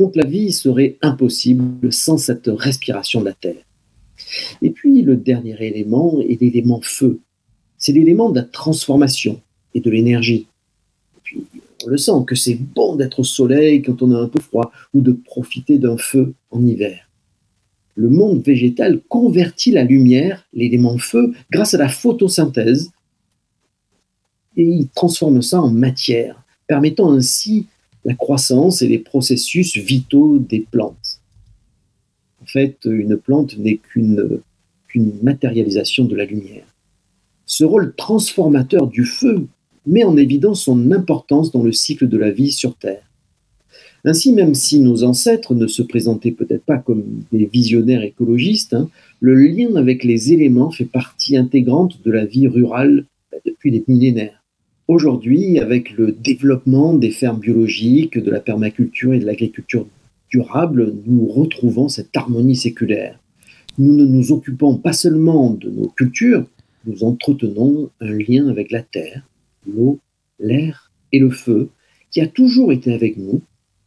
Donc 0.00 0.16
la 0.16 0.24
vie 0.24 0.50
serait 0.50 0.96
impossible 1.02 1.92
sans 1.92 2.16
cette 2.16 2.46
respiration 2.46 3.20
de 3.20 3.26
la 3.26 3.34
Terre. 3.34 3.62
Et 4.62 4.70
puis 4.70 5.02
le 5.02 5.14
dernier 5.14 5.62
élément 5.62 6.18
est 6.22 6.40
l'élément 6.40 6.80
feu. 6.82 7.20
C'est 7.76 7.92
l'élément 7.92 8.30
de 8.30 8.36
la 8.36 8.46
transformation 8.46 9.42
et 9.74 9.80
de 9.80 9.90
l'énergie. 9.90 10.46
On 11.84 11.88
le 11.88 11.98
sent 11.98 12.24
que 12.26 12.34
c'est 12.34 12.54
bon 12.54 12.96
d'être 12.96 13.20
au 13.20 13.24
soleil 13.24 13.82
quand 13.82 14.00
on 14.00 14.12
a 14.12 14.18
un 14.18 14.28
peu 14.28 14.40
froid 14.40 14.72
ou 14.94 15.02
de 15.02 15.12
profiter 15.12 15.76
d'un 15.76 15.98
feu 15.98 16.32
en 16.50 16.64
hiver. 16.64 17.06
Le 17.94 18.08
monde 18.08 18.42
végétal 18.42 19.02
convertit 19.06 19.70
la 19.70 19.84
lumière, 19.84 20.46
l'élément 20.54 20.96
feu, 20.96 21.34
grâce 21.50 21.74
à 21.74 21.78
la 21.78 21.90
photosynthèse 21.90 22.90
et 24.56 24.62
il 24.62 24.88
transforme 24.88 25.42
ça 25.42 25.60
en 25.60 25.70
matière, 25.70 26.42
permettant 26.66 27.12
ainsi 27.12 27.66
la 28.04 28.14
croissance 28.14 28.82
et 28.82 28.88
les 28.88 28.98
processus 28.98 29.76
vitaux 29.76 30.38
des 30.38 30.60
plantes. 30.70 31.20
En 32.42 32.46
fait, 32.46 32.78
une 32.84 33.16
plante 33.16 33.58
n'est 33.58 33.76
qu'une 33.76 34.42
matérialisation 35.22 36.04
de 36.04 36.16
la 36.16 36.24
lumière. 36.24 36.66
Ce 37.46 37.64
rôle 37.64 37.94
transformateur 37.94 38.86
du 38.86 39.04
feu 39.04 39.46
met 39.86 40.04
en 40.04 40.16
évidence 40.16 40.64
son 40.64 40.90
importance 40.92 41.50
dans 41.50 41.62
le 41.62 41.72
cycle 41.72 42.08
de 42.08 42.16
la 42.16 42.30
vie 42.30 42.52
sur 42.52 42.74
Terre. 42.76 43.02
Ainsi, 44.04 44.32
même 44.32 44.54
si 44.54 44.80
nos 44.80 45.04
ancêtres 45.04 45.54
ne 45.54 45.66
se 45.66 45.82
présentaient 45.82 46.30
peut-être 46.30 46.64
pas 46.64 46.78
comme 46.78 47.04
des 47.32 47.44
visionnaires 47.44 48.02
écologistes, 48.02 48.72
hein, 48.72 48.88
le 49.20 49.34
lien 49.34 49.76
avec 49.76 50.04
les 50.04 50.32
éléments 50.32 50.70
fait 50.70 50.86
partie 50.86 51.36
intégrante 51.36 52.02
de 52.02 52.10
la 52.10 52.24
vie 52.24 52.48
rurale 52.48 53.04
depuis 53.44 53.70
des 53.70 53.84
millénaires. 53.86 54.39
Aujourd'hui, 54.90 55.60
avec 55.60 55.92
le 55.92 56.10
développement 56.10 56.94
des 56.94 57.12
fermes 57.12 57.38
biologiques, 57.38 58.18
de 58.18 58.28
la 58.28 58.40
permaculture 58.40 59.14
et 59.14 59.20
de 59.20 59.24
l'agriculture 59.24 59.86
durable, 60.28 60.96
nous 61.06 61.28
retrouvons 61.28 61.88
cette 61.88 62.16
harmonie 62.16 62.56
séculaire. 62.56 63.16
Nous 63.78 63.94
ne 63.94 64.04
nous 64.04 64.32
occupons 64.32 64.78
pas 64.78 64.92
seulement 64.92 65.52
de 65.52 65.70
nos 65.70 65.86
cultures, 65.90 66.44
nous 66.86 67.04
entretenons 67.04 67.90
un 68.00 68.12
lien 68.12 68.48
avec 68.48 68.72
la 68.72 68.82
terre, 68.82 69.22
l'eau, 69.64 70.00
l'air 70.40 70.90
et 71.12 71.20
le 71.20 71.30
feu, 71.30 71.68
qui 72.10 72.20
a 72.20 72.26
toujours 72.26 72.72
été 72.72 72.92
avec 72.92 73.16
nous, 73.16 73.42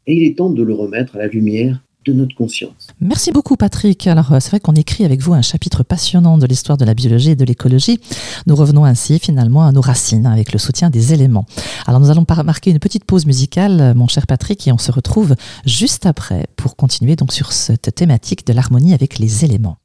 et 0.07 0.15
il 0.15 0.24
est 0.24 0.38
temps 0.38 0.51
de 0.51 0.63
le 0.63 0.74
remettre 0.74 1.17
à 1.17 1.19
la 1.19 1.27
lumière 1.27 1.83
de 2.05 2.13
notre 2.13 2.36
conscience. 2.36 2.88
Merci 3.00 3.31
beaucoup 3.31 3.55
Patrick. 3.55 4.07
Alors 4.07 4.33
euh, 4.33 4.39
c'est 4.39 4.50
vrai 4.50 4.60
qu'on 4.60 4.74
écrit 4.74 5.05
avec 5.05 5.22
vous 5.22 5.33
un 5.33 5.41
chapitre 5.41 5.83
passionnant 5.83 6.38
de 6.38 6.45
l'histoire 6.45 6.77
de 6.77 6.86
la 6.86 6.93
biologie 6.93 7.31
et 7.31 7.36
de 7.36 7.45
l'écologie. 7.45 8.00
Nous 8.48 8.55
revenons 8.55 8.86
ainsi 8.86 9.19
finalement 9.19 9.65
à 9.65 9.72
nos 9.72 9.81
racines 9.81 10.25
avec 10.25 10.53
le 10.53 10.60
soutien 10.60 10.89
des 10.89 11.13
éléments. 11.13 11.45
Alors 11.88 12.00
nous 12.00 12.10
allons 12.10 12.25
marquer 12.43 12.72
une 12.72 12.79
petite 12.79 13.05
pause 13.05 13.25
musicale, 13.25 13.81
euh, 13.81 13.93
mon 13.93 14.07
cher 14.07 14.27
Patrick, 14.27 14.67
et 14.67 14.72
on 14.72 14.77
se 14.77 14.91
retrouve 14.91 15.36
juste 15.65 16.05
après 16.05 16.48
pour 16.55 16.75
continuer 16.75 17.15
donc 17.15 17.31
sur 17.31 17.51
cette 17.51 17.93
thématique 17.95 18.45
de 18.45 18.53
l'harmonie 18.53 18.93
avec 18.93 19.19
les 19.19 19.45
éléments. 19.45 19.77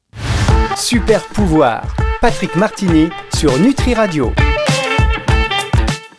Super 0.75 1.23
pouvoir, 1.27 1.95
Patrick 2.21 2.55
Martini 2.55 3.09
sur 3.35 3.57
Nutri 3.59 3.93
Radio. 3.93 4.31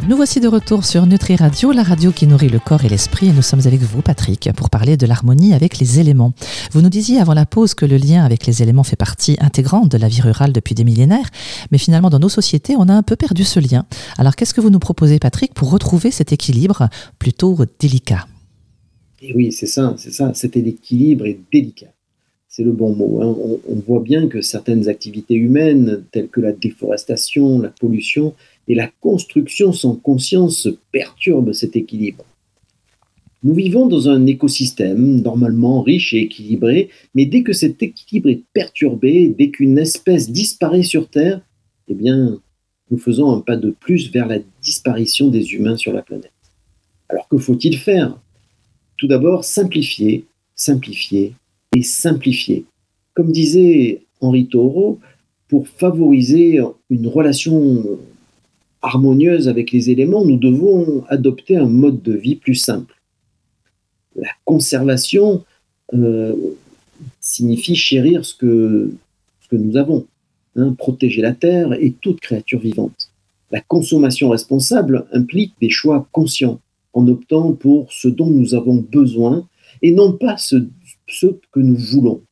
Nous 0.09 0.17
voici 0.17 0.41
de 0.41 0.49
retour 0.49 0.87
sur 0.87 1.05
Nutri 1.05 1.37
Radio, 1.37 1.73
la 1.73 1.83
radio 1.83 2.11
qui 2.11 2.27
nourrit 2.27 2.49
le 2.49 2.59
corps 2.59 2.85
et 2.85 2.89
l'esprit, 2.89 3.29
et 3.29 3.33
nous 3.33 3.43
sommes 3.43 3.67
avec 3.67 3.81
vous, 3.81 4.01
Patrick, 4.01 4.51
pour 4.57 4.71
parler 4.71 4.97
de 4.97 5.07
l'harmonie 5.07 5.53
avec 5.53 5.79
les 5.79 6.01
éléments. 6.01 6.33
Vous 6.73 6.81
nous 6.81 6.89
disiez 6.89 7.21
avant 7.21 7.35
la 7.35 7.45
pause 7.45 7.75
que 7.75 7.85
le 7.85 7.99
lien 7.99 8.25
avec 8.25 8.47
les 8.47 8.63
éléments 8.63 8.83
fait 8.83 8.97
partie 8.97 9.37
intégrante 9.41 9.93
de 9.93 9.99
la 9.99 10.09
vie 10.09 10.23
rurale 10.23 10.53
depuis 10.53 10.75
des 10.75 10.85
millénaires, 10.85 11.29
mais 11.71 11.79
finalement, 11.79 12.09
dans 12.09 12.19
nos 12.19 12.31
sociétés, 12.31 12.77
on 12.79 12.89
a 12.89 12.95
un 12.95 13.03
peu 13.03 13.15
perdu 13.15 13.45
ce 13.45 13.61
lien. 13.61 13.85
Alors, 14.17 14.37
qu'est-ce 14.37 14.55
que 14.55 14.63
vous 14.63 14.71
nous 14.71 14.79
proposez, 14.79 15.19
Patrick, 15.19 15.53
pour 15.53 15.71
retrouver 15.71 16.11
cet 16.11 16.33
équilibre 16.33 16.89
plutôt 17.19 17.57
délicat? 17.79 18.27
Et 19.21 19.35
Oui, 19.35 19.53
c'est 19.53 19.67
ça, 19.67 19.95
c'est 19.99 20.13
ça, 20.13 20.33
cet 20.35 20.57
équilibre 20.57 21.27
est 21.27 21.39
délicat 21.53 21.93
c'est 22.51 22.65
le 22.65 22.73
bon 22.73 22.93
mot. 22.95 23.23
Hein. 23.23 23.59
On, 23.69 23.77
voit 23.87 24.01
bien 24.01 24.27
que 24.27 24.43
certaines 24.43 24.89
activités 24.89 25.35
humaines, 25.35 26.03
telles 26.11 26.29
que 26.29 26.41
la 26.41 26.51
déforestation, 26.51 27.61
la 27.61 27.69
pollution, 27.69 28.35
et 28.71 28.75
la 28.77 28.87
construction 29.01 29.73
sans 29.73 29.97
conscience 29.97 30.69
perturbe 30.93 31.53
cet 31.53 31.75
équilibre. 31.75 32.25
Nous 33.43 33.53
vivons 33.53 33.87
dans 33.89 34.09
un 34.09 34.27
écosystème 34.27 35.23
normalement 35.23 35.83
riche 35.83 36.15
et 36.15 36.21
équilibré, 36.21 36.89
mais 37.17 37.27
dès 37.27 37.43
que 37.43 37.53
cet 37.53 37.83
équilibre 37.83 38.29
est 38.29 38.45
perturbé, 38.53 39.35
dès 39.37 39.51
qu'une 39.51 39.77
espèce 39.77 40.31
disparaît 40.31 40.85
sur 40.85 41.09
Terre, 41.09 41.41
eh 41.89 41.95
bien, 41.95 42.39
nous 42.93 42.99
faisons 42.99 43.33
un 43.33 43.41
pas 43.41 43.57
de 43.57 43.71
plus 43.71 44.13
vers 44.13 44.29
la 44.29 44.39
disparition 44.63 45.31
des 45.31 45.53
humains 45.55 45.77
sur 45.77 45.93
la 45.93 46.03
planète. 46.03 46.31
Alors 47.09 47.27
que 47.27 47.39
faut-il 47.39 47.77
faire? 47.77 48.21
Tout 48.99 49.09
d'abord, 49.09 49.43
simplifier, 49.43 50.27
simplifier 50.55 51.33
et 51.75 51.83
simplifier. 51.83 52.67
Comme 53.15 53.33
disait 53.33 54.03
Henri 54.21 54.47
Thoreau, 54.47 55.01
pour 55.49 55.67
favoriser 55.67 56.61
une 56.89 57.09
relation 57.09 57.99
harmonieuse 58.83 59.49
avec 59.49 59.73
les 59.73 59.91
éléments, 59.91 60.25
nous 60.25 60.39
devons 60.39 61.05
adopter 61.09 61.57
un 61.57 61.69
mode 61.69 62.03
de 62.03 62.13
vie 62.13 62.37
plus 62.37 62.55
simple. 62.55 62.95
La 64.17 64.31
conservation 64.45 65.45
euh, 65.95 66.35
signifie 67.21 67.77
chérir 67.77 68.25
ce 68.25 68.35
que, 68.35 68.93
nous 69.53 69.77
avons, 69.77 70.07
hein, 70.57 70.75
protéger 70.79 71.23
la 71.23 71.33
terre 71.33 71.73
et 71.75 71.93
toute 72.01 72.21
créature 72.21 72.61
vivante. 72.61 73.11
La 73.51 73.61
consommation 73.61 74.29
responsable 74.29 75.07
implique 75.13 75.55
des 75.61 75.71
choix 75.71 76.09
conscients 76.13 76.61
en 76.93 77.07
optant 77.09 77.53
pour 77.53 77.93
ce 77.93 78.09
dont 78.09 78.31
nous 78.31 78.55
avons 78.55 78.77
besoin 78.77 79.47
et 79.83 79.93
non 79.93 80.13
pas 80.13 80.37
ce 80.37 80.57
que 81.53 81.61
nous 81.61 81.77
voulons. 81.77 82.23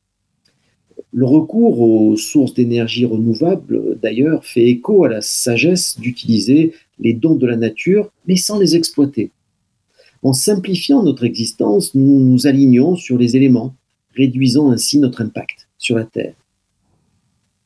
Le 1.12 1.24
recours 1.24 1.80
aux 1.80 2.16
sources 2.16 2.52
d'énergie 2.52 3.06
renouvelables, 3.06 3.98
d'ailleurs, 4.02 4.44
fait 4.44 4.68
écho 4.68 5.04
à 5.04 5.08
la 5.08 5.20
sagesse 5.22 5.98
d'utiliser 5.98 6.74
les 6.98 7.14
dons 7.14 7.34
de 7.34 7.46
la 7.46 7.56
nature, 7.56 8.10
mais 8.26 8.36
sans 8.36 8.58
les 8.58 8.76
exploiter. 8.76 9.30
En 10.22 10.32
simplifiant 10.32 11.02
notre 11.02 11.24
existence, 11.24 11.94
nous 11.94 12.20
nous 12.20 12.46
alignons 12.46 12.96
sur 12.96 13.16
les 13.16 13.36
éléments, 13.36 13.74
réduisant 14.14 14.70
ainsi 14.70 14.98
notre 14.98 15.22
impact 15.22 15.68
sur 15.78 15.96
la 15.96 16.04
Terre. 16.04 16.34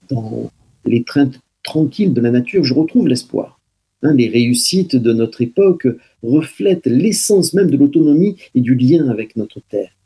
Dans 0.08 0.50
l'étreinte 0.84 1.40
tranquille 1.64 2.12
de 2.12 2.20
la 2.20 2.30
nature, 2.30 2.62
je 2.62 2.74
retrouve 2.74 3.08
l'espoir. 3.08 3.58
Hein, 4.02 4.14
les 4.14 4.28
réussites 4.28 4.96
de 4.96 5.12
notre 5.12 5.42
époque 5.42 5.86
reflètent 6.22 6.86
l'essence 6.86 7.54
même 7.54 7.70
de 7.70 7.76
l'autonomie 7.76 8.36
et 8.54 8.60
du 8.60 8.74
lien 8.74 9.08
avec 9.08 9.36
notre 9.36 9.60
Terre. 9.60 9.96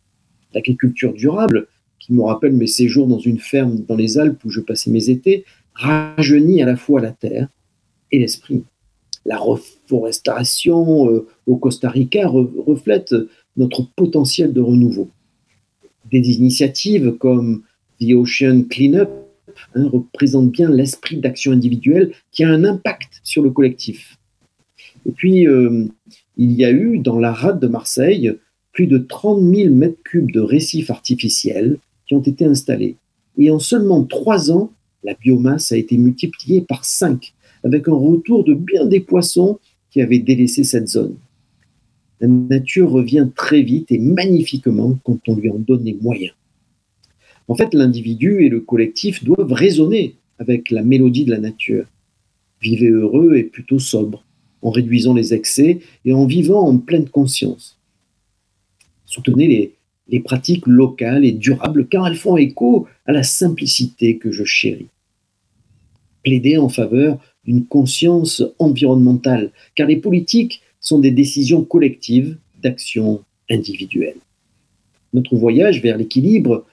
L'agriculture 0.55 1.13
durable 1.13 1.67
qui 2.07 2.13
me 2.13 2.23
rappelle 2.23 2.53
mes 2.53 2.69
séjours 2.69 3.09
dans 3.09 3.19
une 3.19 3.41
ferme 3.41 3.81
dans 3.81 3.97
les 3.97 4.17
Alpes 4.17 4.45
où 4.45 4.51
je 4.51 4.61
passais 4.61 4.93
mes 4.93 5.11
étés, 5.11 5.45
rajeunit 5.75 6.63
à 6.63 6.67
la 6.67 6.77
fois 6.77 7.01
la 7.01 7.11
terre 7.11 7.49
et 8.13 8.21
l'esprit. 8.21 8.63
La 9.25 9.37
reforestation 9.37 11.11
euh, 11.11 11.27
au 11.47 11.57
Costa 11.57 11.91
Rica 11.91 12.29
reflète 12.29 13.13
notre 13.57 13.83
potentiel 13.97 14.53
de 14.53 14.61
renouveau. 14.61 15.09
Des 16.13 16.31
initiatives 16.31 17.17
comme 17.19 17.63
The 18.01 18.13
Ocean 18.13 18.63
Cleanup 18.71 19.11
hein, 19.75 19.89
représentent 19.93 20.53
bien 20.53 20.71
l'esprit 20.71 21.17
d'action 21.17 21.51
individuelle 21.51 22.13
qui 22.31 22.45
a 22.45 22.51
un 22.51 22.63
impact 22.63 23.21
sur 23.25 23.43
le 23.43 23.51
collectif. 23.51 24.17
Et 25.07 25.11
puis, 25.11 25.49
euh, 25.49 25.87
il 26.37 26.53
y 26.53 26.65
a 26.65 26.71
eu 26.71 26.99
dans 27.01 27.19
la 27.19 27.33
rade 27.33 27.59
de 27.59 27.67
Marseille 27.67 28.33
plus 28.71 28.87
de 28.87 28.99
30 28.99 29.43
000 29.43 29.75
mètres 29.75 30.01
cubes 30.05 30.31
de 30.31 30.41
récifs 30.41 30.91
artificiels 30.91 31.79
qui 32.07 32.15
ont 32.15 32.23
été 32.23 32.45
installés. 32.45 32.97
Et 33.39 33.51
en 33.51 33.59
seulement 33.59 34.05
trois 34.05 34.51
ans, 34.51 34.73
la 35.03 35.15
biomasse 35.15 35.73
a 35.73 35.77
été 35.77 35.97
multipliée 35.99 36.63
par 36.63 36.85
cinq, 36.85 37.35
avec 37.65 37.89
un 37.89 37.95
retour 37.95 38.45
de 38.45 38.55
bien 38.55 38.87
des 38.87 39.01
poissons 39.01 39.59
qui 39.91 40.01
avaient 40.01 40.19
délaissé 40.19 40.65
cette 40.65 40.89
zone. 40.89 41.17
La 42.21 42.29
nature 42.29 42.91
revient 42.91 43.29
très 43.35 43.63
vite 43.63 43.93
et 43.93 43.99
magnifiquement 43.99 44.99
quand 45.05 45.19
on 45.29 45.37
lui 45.37 45.51
en 45.51 45.59
donne 45.59 45.85
les 45.85 45.95
moyens. 46.01 46.35
En 47.49 47.55
fait, 47.55 47.75
l'individu 47.75 48.45
et 48.45 48.49
le 48.49 48.61
collectif 48.61 49.23
doivent 49.23 49.53
raisonner 49.53 50.17
avec 50.39 50.71
la 50.71 50.83
mélodie 50.83 51.25
de 51.25 51.31
la 51.31 51.39
nature. 51.39 51.87
Vivez 52.61 52.89
heureux 52.89 53.37
et 53.37 53.45
plutôt 53.45 53.79
sobre, 53.79 54.25
en 54.63 54.71
réduisant 54.71 55.15
les 55.15 55.35
excès 55.35 55.81
et 56.05 56.13
en 56.13 56.27
vivant 56.27 56.67
en 56.67 56.79
pleine 56.79 57.09
conscience. 57.09 57.79
Soutenez 59.05 59.47
les, 59.47 59.76
les 60.09 60.21
pratiques 60.21 60.67
locales 60.67 61.25
et 61.25 61.33
durables 61.33 61.87
car 61.89 62.07
elles 62.07 62.17
font 62.17 62.37
écho 62.37 62.87
à 63.07 63.13
la 63.13 63.23
simplicité 63.23 64.19
que 64.19 64.31
je 64.31 64.45
chéris. 64.45 64.89
Plaider 66.23 66.59
en 66.59 66.69
faveur 66.69 67.19
d'une 67.45 67.65
conscience 67.65 68.43
environnementale 68.59 69.51
car 69.75 69.89
les 69.89 69.97
politiques 69.97 70.63
sont 70.81 70.99
des 70.99 71.11
décisions 71.11 71.65
collectives 71.65 72.37
d'action 72.63 73.23
individuelle. 73.51 74.17
Notre 75.13 75.37
voyage 75.37 75.83
vers 75.83 75.97
l'équilibre 75.97 76.65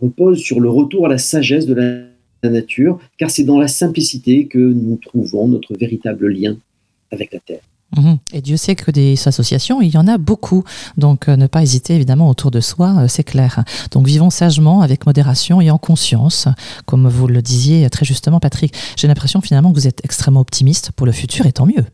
repose 0.00 0.38
sur 0.38 0.60
le 0.60 0.68
retour 0.68 1.06
à 1.06 1.08
la 1.08 1.18
sagesse 1.18 1.66
de 1.66 1.74
la 1.74 2.50
nature, 2.50 3.00
car 3.16 3.30
c'est 3.30 3.44
dans 3.44 3.58
la 3.58 3.68
simplicité 3.68 4.46
que 4.46 4.58
nous 4.58 4.96
trouvons 4.96 5.48
notre 5.48 5.76
véritable 5.76 6.28
lien 6.28 6.56
avec 7.10 7.32
la 7.32 7.40
Terre. 7.40 7.62
Mhm. 7.96 8.18
Et 8.32 8.42
Dieu 8.42 8.56
sait 8.56 8.74
que 8.74 8.90
des 8.90 9.16
associations, 9.26 9.80
il 9.80 9.88
y 9.88 9.96
en 9.96 10.06
a 10.06 10.18
beaucoup. 10.18 10.64
Donc 10.96 11.28
euh, 11.28 11.36
ne 11.36 11.46
pas 11.46 11.62
hésiter 11.62 11.94
évidemment 11.94 12.28
autour 12.28 12.50
de 12.50 12.60
soi, 12.60 12.94
euh, 12.98 13.08
c'est 13.08 13.24
clair. 13.24 13.64
Donc 13.92 14.06
vivons 14.06 14.30
sagement, 14.30 14.82
avec 14.82 15.06
modération 15.06 15.60
et 15.60 15.70
en 15.70 15.78
conscience, 15.78 16.48
comme 16.84 17.08
vous 17.08 17.26
le 17.26 17.40
disiez 17.40 17.88
très 17.88 18.04
justement 18.04 18.40
Patrick. 18.40 18.74
J'ai 18.96 19.08
l'impression 19.08 19.40
finalement 19.40 19.70
que 19.70 19.76
vous 19.76 19.86
êtes 19.86 20.04
extrêmement 20.04 20.40
optimiste 20.40 20.92
pour 20.92 21.06
le 21.06 21.12
futur 21.12 21.46
et 21.46 21.52
tant 21.52 21.66
mieux. 21.66 21.84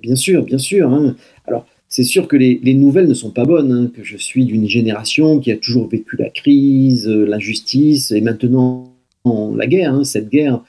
Bien 0.00 0.16
sûr, 0.16 0.44
bien 0.44 0.58
sûr. 0.58 0.92
Hein. 0.92 1.14
Alors 1.46 1.66
c'est 1.88 2.04
sûr 2.04 2.26
que 2.26 2.36
les, 2.36 2.74
nouvelles 2.74 3.06
ne 3.06 3.14
sont 3.14 3.30
pas 3.30 3.44
bonnes, 3.44 3.70
hein, 3.70 3.90
que 3.94 4.02
je 4.02 4.16
suis 4.16 4.46
d'une 4.46 4.66
génération 4.66 5.38
qui 5.38 5.52
a 5.52 5.56
toujours 5.56 5.88
vécu 5.88 6.16
la 6.16 6.30
crise, 6.30 7.06
euh, 7.06 7.26
l'injustice 7.26 8.10
et 8.10 8.22
maintenant 8.22 8.88
la 9.54 9.66
guerre, 9.68 9.94
hein, 9.94 10.02
cette 10.02 10.30
guerre 10.30 10.62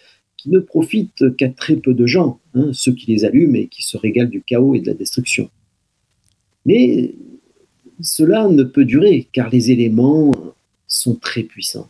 ne 0.45 0.59
profite 0.59 1.35
qu'à 1.37 1.49
très 1.49 1.75
peu 1.75 1.93
de 1.93 2.05
gens, 2.05 2.39
hein, 2.53 2.69
ceux 2.73 2.93
qui 2.93 3.11
les 3.11 3.25
allument 3.25 3.55
et 3.55 3.67
qui 3.67 3.83
se 3.83 3.97
régalent 3.97 4.29
du 4.29 4.41
chaos 4.41 4.75
et 4.75 4.79
de 4.79 4.87
la 4.87 4.93
destruction. 4.93 5.49
Mais 6.65 7.13
cela 8.01 8.47
ne 8.47 8.63
peut 8.63 8.85
durer 8.85 9.27
car 9.31 9.49
les 9.49 9.71
éléments 9.71 10.31
sont 10.87 11.15
très 11.15 11.43
puissants. 11.43 11.89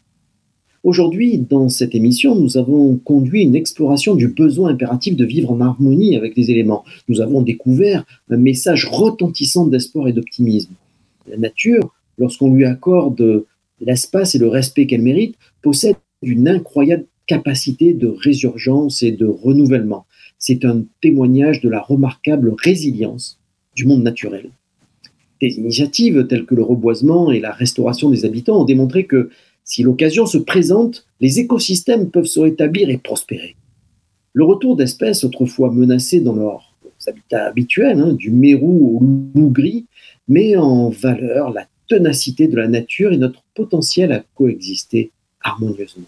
Aujourd'hui, 0.84 1.38
dans 1.38 1.70
cette 1.70 1.96
émission, 1.96 2.36
nous 2.36 2.58
avons 2.58 2.98
conduit 2.98 3.44
une 3.44 3.56
exploration 3.56 4.16
du 4.16 4.28
besoin 4.28 4.72
impératif 4.72 5.16
de 5.16 5.24
vivre 5.24 5.52
en 5.52 5.62
harmonie 5.62 6.18
avec 6.18 6.36
les 6.36 6.52
éléments. 6.52 6.84
Nous 7.08 7.22
avons 7.22 7.42
découvert 7.42 8.04
un 8.30 8.36
message 8.36 8.86
retentissant 8.86 9.66
d'espoir 9.66 10.10
et 10.10 10.14
d'optimisme. 10.14 10.74
La 11.30 11.38
nature, 11.38 11.94
lorsqu'on 12.18 12.54
lui 12.54 12.66
accorde 12.66 13.46
l'espace 13.80 14.36
et 14.36 14.40
le 14.40 14.50
respect 14.50 14.86
qu'elle 14.86 15.02
mérite, 15.02 15.36
possède 15.62 15.96
une 16.22 16.50
incroyable 16.50 17.06
capacité 17.28 17.94
de 17.94 18.08
résurgence 18.08 19.04
et 19.04 19.12
de 19.12 19.26
renouvellement. 19.26 20.06
C'est 20.38 20.66
un 20.66 20.84
témoignage 21.02 21.62
de 21.62 21.70
la 21.70 21.82
remarquable 21.82 22.54
résilience 22.58 23.40
du 23.76 23.86
monde 23.86 24.04
naturel. 24.04 24.50
Des 25.42 25.58
initiatives 25.58 26.28
telles 26.28 26.46
que 26.46 26.56
le 26.56 26.64
reboisement 26.64 27.32
et 27.32 27.40
la 27.40 27.52
restauration 27.52 28.10
des 28.10 28.26
habitants 28.26 28.62
ont 28.62 28.66
démontré 28.66 29.06
que 29.06 29.30
si 29.64 29.84
l'occasion 29.84 30.26
se 30.26 30.38
présente, 30.38 31.06
les 31.22 31.40
écosystèmes 31.40 32.12
peuvent 32.12 32.26
se 32.26 32.40
rétablir 32.40 32.90
et 32.90 32.98
prospérer. 32.98 33.56
Le 34.34 34.44
retour 34.44 34.76
d'espèces 34.76 35.24
autrefois 35.24 35.72
menacées 35.72 36.20
dans 36.20 36.36
leurs 36.36 36.76
habitats 37.08 37.46
habituels, 37.46 38.00
hein, 38.00 38.14
du 38.14 38.32
mérou 38.32 38.98
au 38.98 39.40
loup 39.40 39.50
gris, 39.50 39.86
met 40.28 40.56
en 40.56 40.90
valeur 40.90 41.52
la 41.52 41.68
ténacité 41.88 42.48
de 42.48 42.56
la 42.56 42.68
nature 42.68 43.14
et 43.14 43.18
notre 43.18 43.44
potentiel 43.54 44.12
à 44.12 44.24
coexister 44.36 45.12
harmonieusement. 45.42 46.08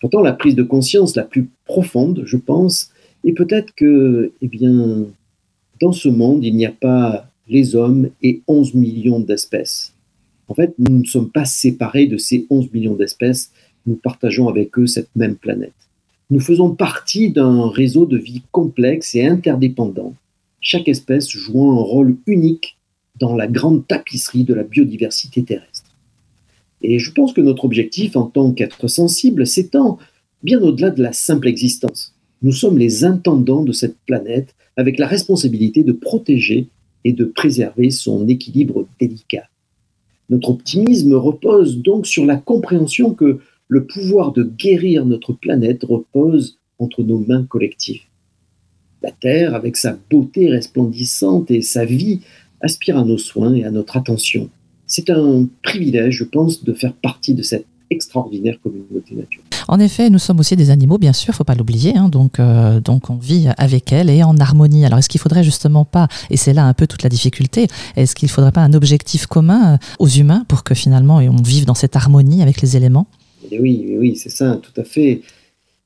Pourtant, 0.00 0.20
la 0.20 0.32
prise 0.32 0.54
de 0.54 0.62
conscience 0.62 1.16
la 1.16 1.24
plus 1.24 1.48
profonde, 1.64 2.22
je 2.24 2.36
pense, 2.36 2.90
est 3.24 3.32
peut-être 3.32 3.74
que, 3.74 4.32
eh 4.40 4.50
dans 5.80 5.92
ce 5.92 6.08
monde, 6.08 6.44
il 6.44 6.56
n'y 6.56 6.66
a 6.66 6.72
pas 6.72 7.28
les 7.48 7.74
hommes 7.74 8.10
et 8.22 8.42
11 8.46 8.74
millions 8.74 9.20
d'espèces. 9.20 9.94
En 10.48 10.54
fait, 10.54 10.74
nous 10.78 10.98
ne 10.98 11.04
sommes 11.04 11.30
pas 11.30 11.44
séparés 11.44 12.06
de 12.06 12.16
ces 12.16 12.46
11 12.50 12.72
millions 12.72 12.94
d'espèces, 12.94 13.52
nous 13.86 13.96
partageons 13.96 14.48
avec 14.48 14.78
eux 14.78 14.86
cette 14.86 15.14
même 15.16 15.36
planète. 15.36 15.72
Nous 16.30 16.40
faisons 16.40 16.74
partie 16.74 17.30
d'un 17.30 17.68
réseau 17.68 18.06
de 18.06 18.18
vie 18.18 18.42
complexe 18.52 19.14
et 19.14 19.26
interdépendant, 19.26 20.14
chaque 20.60 20.88
espèce 20.88 21.30
jouant 21.30 21.78
un 21.78 21.82
rôle 21.82 22.16
unique 22.26 22.76
dans 23.18 23.34
la 23.34 23.46
grande 23.46 23.86
tapisserie 23.86 24.44
de 24.44 24.54
la 24.54 24.62
biodiversité 24.62 25.42
terrestre. 25.42 25.67
Et 26.82 26.98
je 26.98 27.12
pense 27.12 27.32
que 27.32 27.40
notre 27.40 27.64
objectif 27.64 28.16
en 28.16 28.24
tant 28.24 28.52
qu'être 28.52 28.88
sensible 28.88 29.46
s'étend 29.46 29.98
bien 30.42 30.60
au-delà 30.60 30.90
de 30.90 31.02
la 31.02 31.12
simple 31.12 31.48
existence. 31.48 32.14
Nous 32.42 32.52
sommes 32.52 32.78
les 32.78 33.04
intendants 33.04 33.64
de 33.64 33.72
cette 33.72 33.96
planète 34.06 34.54
avec 34.76 34.98
la 34.98 35.08
responsabilité 35.08 35.82
de 35.82 35.92
protéger 35.92 36.68
et 37.04 37.12
de 37.12 37.24
préserver 37.24 37.90
son 37.90 38.28
équilibre 38.28 38.86
délicat. 39.00 39.48
Notre 40.30 40.50
optimisme 40.50 41.14
repose 41.14 41.78
donc 41.78 42.06
sur 42.06 42.26
la 42.26 42.36
compréhension 42.36 43.14
que 43.14 43.40
le 43.66 43.86
pouvoir 43.86 44.32
de 44.32 44.44
guérir 44.44 45.04
notre 45.04 45.32
planète 45.32 45.84
repose 45.84 46.58
entre 46.78 47.02
nos 47.02 47.18
mains 47.18 47.44
collectives. 47.44 48.02
La 49.02 49.10
Terre, 49.10 49.54
avec 49.54 49.76
sa 49.76 49.98
beauté 50.10 50.48
resplendissante 50.48 51.50
et 51.50 51.62
sa 51.62 51.84
vie, 51.84 52.20
aspire 52.60 52.98
à 52.98 53.04
nos 53.04 53.18
soins 53.18 53.54
et 53.54 53.64
à 53.64 53.70
notre 53.70 53.96
attention 53.96 54.50
c'est 54.88 55.10
un 55.10 55.46
privilège, 55.62 56.16
je 56.16 56.24
pense, 56.24 56.64
de 56.64 56.72
faire 56.72 56.94
partie 56.94 57.34
de 57.34 57.42
cette 57.42 57.66
extraordinaire 57.90 58.58
communauté 58.62 59.14
nature. 59.14 59.42
En 59.68 59.78
effet, 59.80 60.08
nous 60.10 60.18
sommes 60.18 60.40
aussi 60.40 60.56
des 60.56 60.70
animaux, 60.70 60.98
bien 60.98 61.12
sûr, 61.12 61.34
faut 61.34 61.44
pas 61.44 61.54
l'oublier. 61.54 61.96
Hein, 61.96 62.08
donc, 62.08 62.40
euh, 62.40 62.80
donc, 62.80 63.10
on 63.10 63.16
vit 63.16 63.48
avec 63.58 63.92
elles 63.92 64.10
et 64.10 64.22
en 64.22 64.36
harmonie. 64.38 64.84
Alors, 64.84 64.98
est-ce 64.98 65.08
qu'il 65.08 65.20
faudrait 65.20 65.44
justement 65.44 65.84
pas, 65.84 66.08
et 66.30 66.36
c'est 66.36 66.54
là 66.54 66.64
un 66.64 66.74
peu 66.74 66.86
toute 66.86 67.02
la 67.02 67.08
difficulté, 67.08 67.66
est-ce 67.96 68.14
qu'il 68.14 68.28
faudrait 68.28 68.52
pas 68.52 68.62
un 68.62 68.72
objectif 68.72 69.26
commun 69.26 69.74
euh, 69.74 69.76
aux 69.98 70.08
humains 70.08 70.44
pour 70.48 70.64
que 70.64 70.74
finalement 70.74 71.16
on 71.16 71.42
vive 71.42 71.66
dans 71.66 71.74
cette 71.74 71.96
harmonie 71.96 72.42
avec 72.42 72.62
les 72.62 72.76
éléments? 72.76 73.06
Et 73.50 73.60
Oui, 73.60 73.94
oui, 73.98 74.16
c'est 74.16 74.30
ça, 74.30 74.58
tout 74.62 74.78
à 74.80 74.84
fait. 74.84 75.22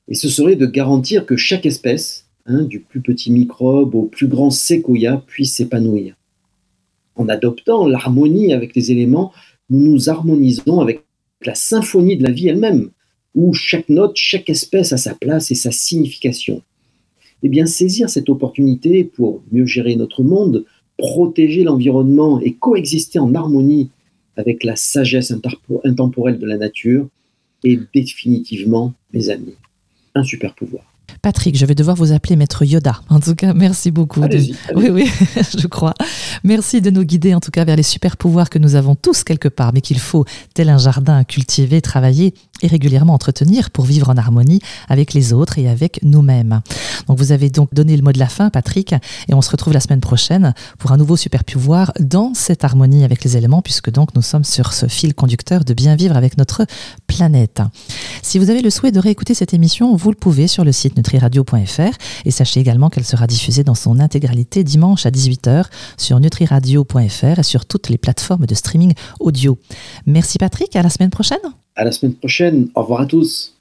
Et 0.07 0.15
ce 0.15 0.29
serait 0.29 0.55
de 0.55 0.65
garantir 0.65 1.25
que 1.25 1.35
chaque 1.35 1.65
espèce, 1.65 2.25
hein, 2.45 2.63
du 2.63 2.79
plus 2.79 3.01
petit 3.01 3.31
microbe 3.31 3.95
au 3.95 4.03
plus 4.03 4.27
grand 4.27 4.49
séquoia, 4.49 5.21
puisse 5.27 5.55
s'épanouir 5.55 6.15
en 7.15 7.29
adoptant 7.29 7.87
l'harmonie 7.87 8.53
avec 8.53 8.75
les 8.75 8.91
éléments, 8.91 9.31
nous 9.69 9.93
nous 9.93 10.09
harmonisons 10.09 10.81
avec 10.81 11.03
la 11.45 11.55
symphonie 11.55 12.17
de 12.17 12.23
la 12.23 12.31
vie 12.31 12.47
elle-même, 12.47 12.89
où 13.35 13.53
chaque 13.53 13.89
note, 13.89 14.15
chaque 14.15 14.49
espèce 14.49 14.93
a 14.93 14.97
sa 14.97 15.15
place 15.15 15.51
et 15.51 15.55
sa 15.55 15.71
signification. 15.71 16.61
Eh 17.41 17.49
bien, 17.49 17.65
saisir 17.65 18.09
cette 18.09 18.29
opportunité 18.29 19.03
pour 19.03 19.43
mieux 19.51 19.65
gérer 19.65 19.95
notre 19.95 20.23
monde, 20.23 20.65
protéger 20.97 21.63
l'environnement 21.63 22.39
et 22.39 22.53
coexister 22.53 23.19
en 23.19 23.33
harmonie 23.35 23.89
avec 24.37 24.63
la 24.63 24.75
sagesse 24.75 25.33
intemporelle 25.83 26.39
de 26.39 26.45
la 26.45 26.57
nature 26.57 27.07
est 27.63 27.79
définitivement, 27.93 28.93
mes 29.13 29.29
amis, 29.29 29.55
un 30.15 30.23
super 30.23 30.55
pouvoir. 30.55 30.92
Patrick, 31.23 31.57
je 31.57 31.65
vais 31.65 31.73
devoir 31.73 31.95
vous 31.95 32.11
appeler 32.11 32.35
Maître 32.35 32.65
Yoda. 32.65 32.99
En 33.07 33.21
tout 33.21 33.33
cas, 33.33 33.53
merci 33.53 33.91
beaucoup. 33.91 34.19
Oui, 34.75 34.89
oui, 34.89 35.09
je 35.57 35.67
crois. 35.67 35.93
Merci 36.43 36.81
de 36.81 36.89
nous 36.89 37.05
guider 37.05 37.33
en 37.33 37.39
tout 37.39 37.49
cas 37.49 37.63
vers 37.63 37.77
les 37.77 37.83
super 37.83 38.17
pouvoirs 38.17 38.49
que 38.49 38.59
nous 38.59 38.75
avons 38.75 38.95
tous 38.95 39.23
quelque 39.23 39.47
part, 39.47 39.71
mais 39.73 39.79
qu'il 39.79 39.99
faut, 39.99 40.25
tel 40.53 40.67
un 40.67 40.77
jardin, 40.77 41.23
cultiver, 41.23 41.79
travailler 41.81 42.33
et 42.61 42.67
régulièrement 42.67 43.13
entretenir 43.13 43.71
pour 43.71 43.85
vivre 43.85 44.09
en 44.09 44.17
harmonie 44.17 44.59
avec 44.89 45.13
les 45.13 45.31
autres 45.31 45.59
et 45.59 45.69
avec 45.69 46.01
nous-mêmes. 46.03 46.59
Donc 47.07 47.19
vous 47.19 47.31
avez 47.31 47.49
donc 47.49 47.73
donné 47.73 47.95
le 47.95 48.03
mot 48.03 48.11
de 48.11 48.19
la 48.19 48.27
fin, 48.27 48.49
Patrick, 48.49 48.93
et 49.29 49.33
on 49.33 49.41
se 49.41 49.49
retrouve 49.49 49.73
la 49.73 49.79
semaine 49.79 50.01
prochaine 50.01 50.53
pour 50.77 50.91
un 50.91 50.97
nouveau 50.97 51.15
super 51.15 51.45
pouvoir 51.45 51.93
dans 52.01 52.33
cette 52.33 52.65
harmonie 52.65 53.05
avec 53.05 53.23
les 53.23 53.37
éléments, 53.37 53.61
puisque 53.61 53.91
donc 53.91 54.13
nous 54.15 54.21
sommes 54.21 54.43
sur 54.43 54.73
ce 54.73 54.87
fil 54.87 55.13
conducteur 55.13 55.63
de 55.63 55.73
bien 55.73 55.95
vivre 55.95 56.17
avec 56.17 56.37
notre 56.37 56.65
planète. 57.07 57.61
Si 58.21 58.39
vous 58.39 58.49
avez 58.49 58.61
le 58.61 58.69
souhait 58.69 58.91
de 58.91 58.99
réécouter 58.99 59.33
cette 59.33 59.53
émission, 59.53 59.95
vous 59.95 60.09
le 60.09 60.17
pouvez 60.17 60.47
sur 60.47 60.65
le 60.65 60.71
site 60.71 60.97
nutriradio.fr 61.13 61.97
et 62.25 62.31
sachez 62.31 62.59
également 62.59 62.89
qu'elle 62.89 63.03
sera 63.03 63.27
diffusée 63.27 63.63
dans 63.63 63.75
son 63.75 63.99
intégralité 63.99 64.63
dimanche 64.63 65.05
à 65.05 65.11
18h 65.11 65.65
sur 65.97 66.19
nutriradio.fr 66.19 67.39
et 67.39 67.43
sur 67.43 67.65
toutes 67.65 67.89
les 67.89 67.97
plateformes 67.97 68.45
de 68.45 68.55
streaming 68.55 68.93
audio. 69.19 69.57
Merci 70.05 70.37
Patrick, 70.37 70.75
à 70.75 70.81
la 70.81 70.89
semaine 70.89 71.09
prochaine. 71.09 71.39
À 71.75 71.83
la 71.83 71.91
semaine 71.91 72.15
prochaine. 72.15 72.67
Au 72.75 72.81
revoir 72.81 73.01
à 73.01 73.05
tous. 73.05 73.55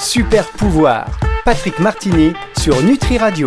Super 0.00 0.46
pouvoir. 0.52 1.18
Patrick 1.44 1.78
Martini 1.78 2.32
sur 2.58 2.82
Nutri 2.82 3.18
Radio. 3.18 3.44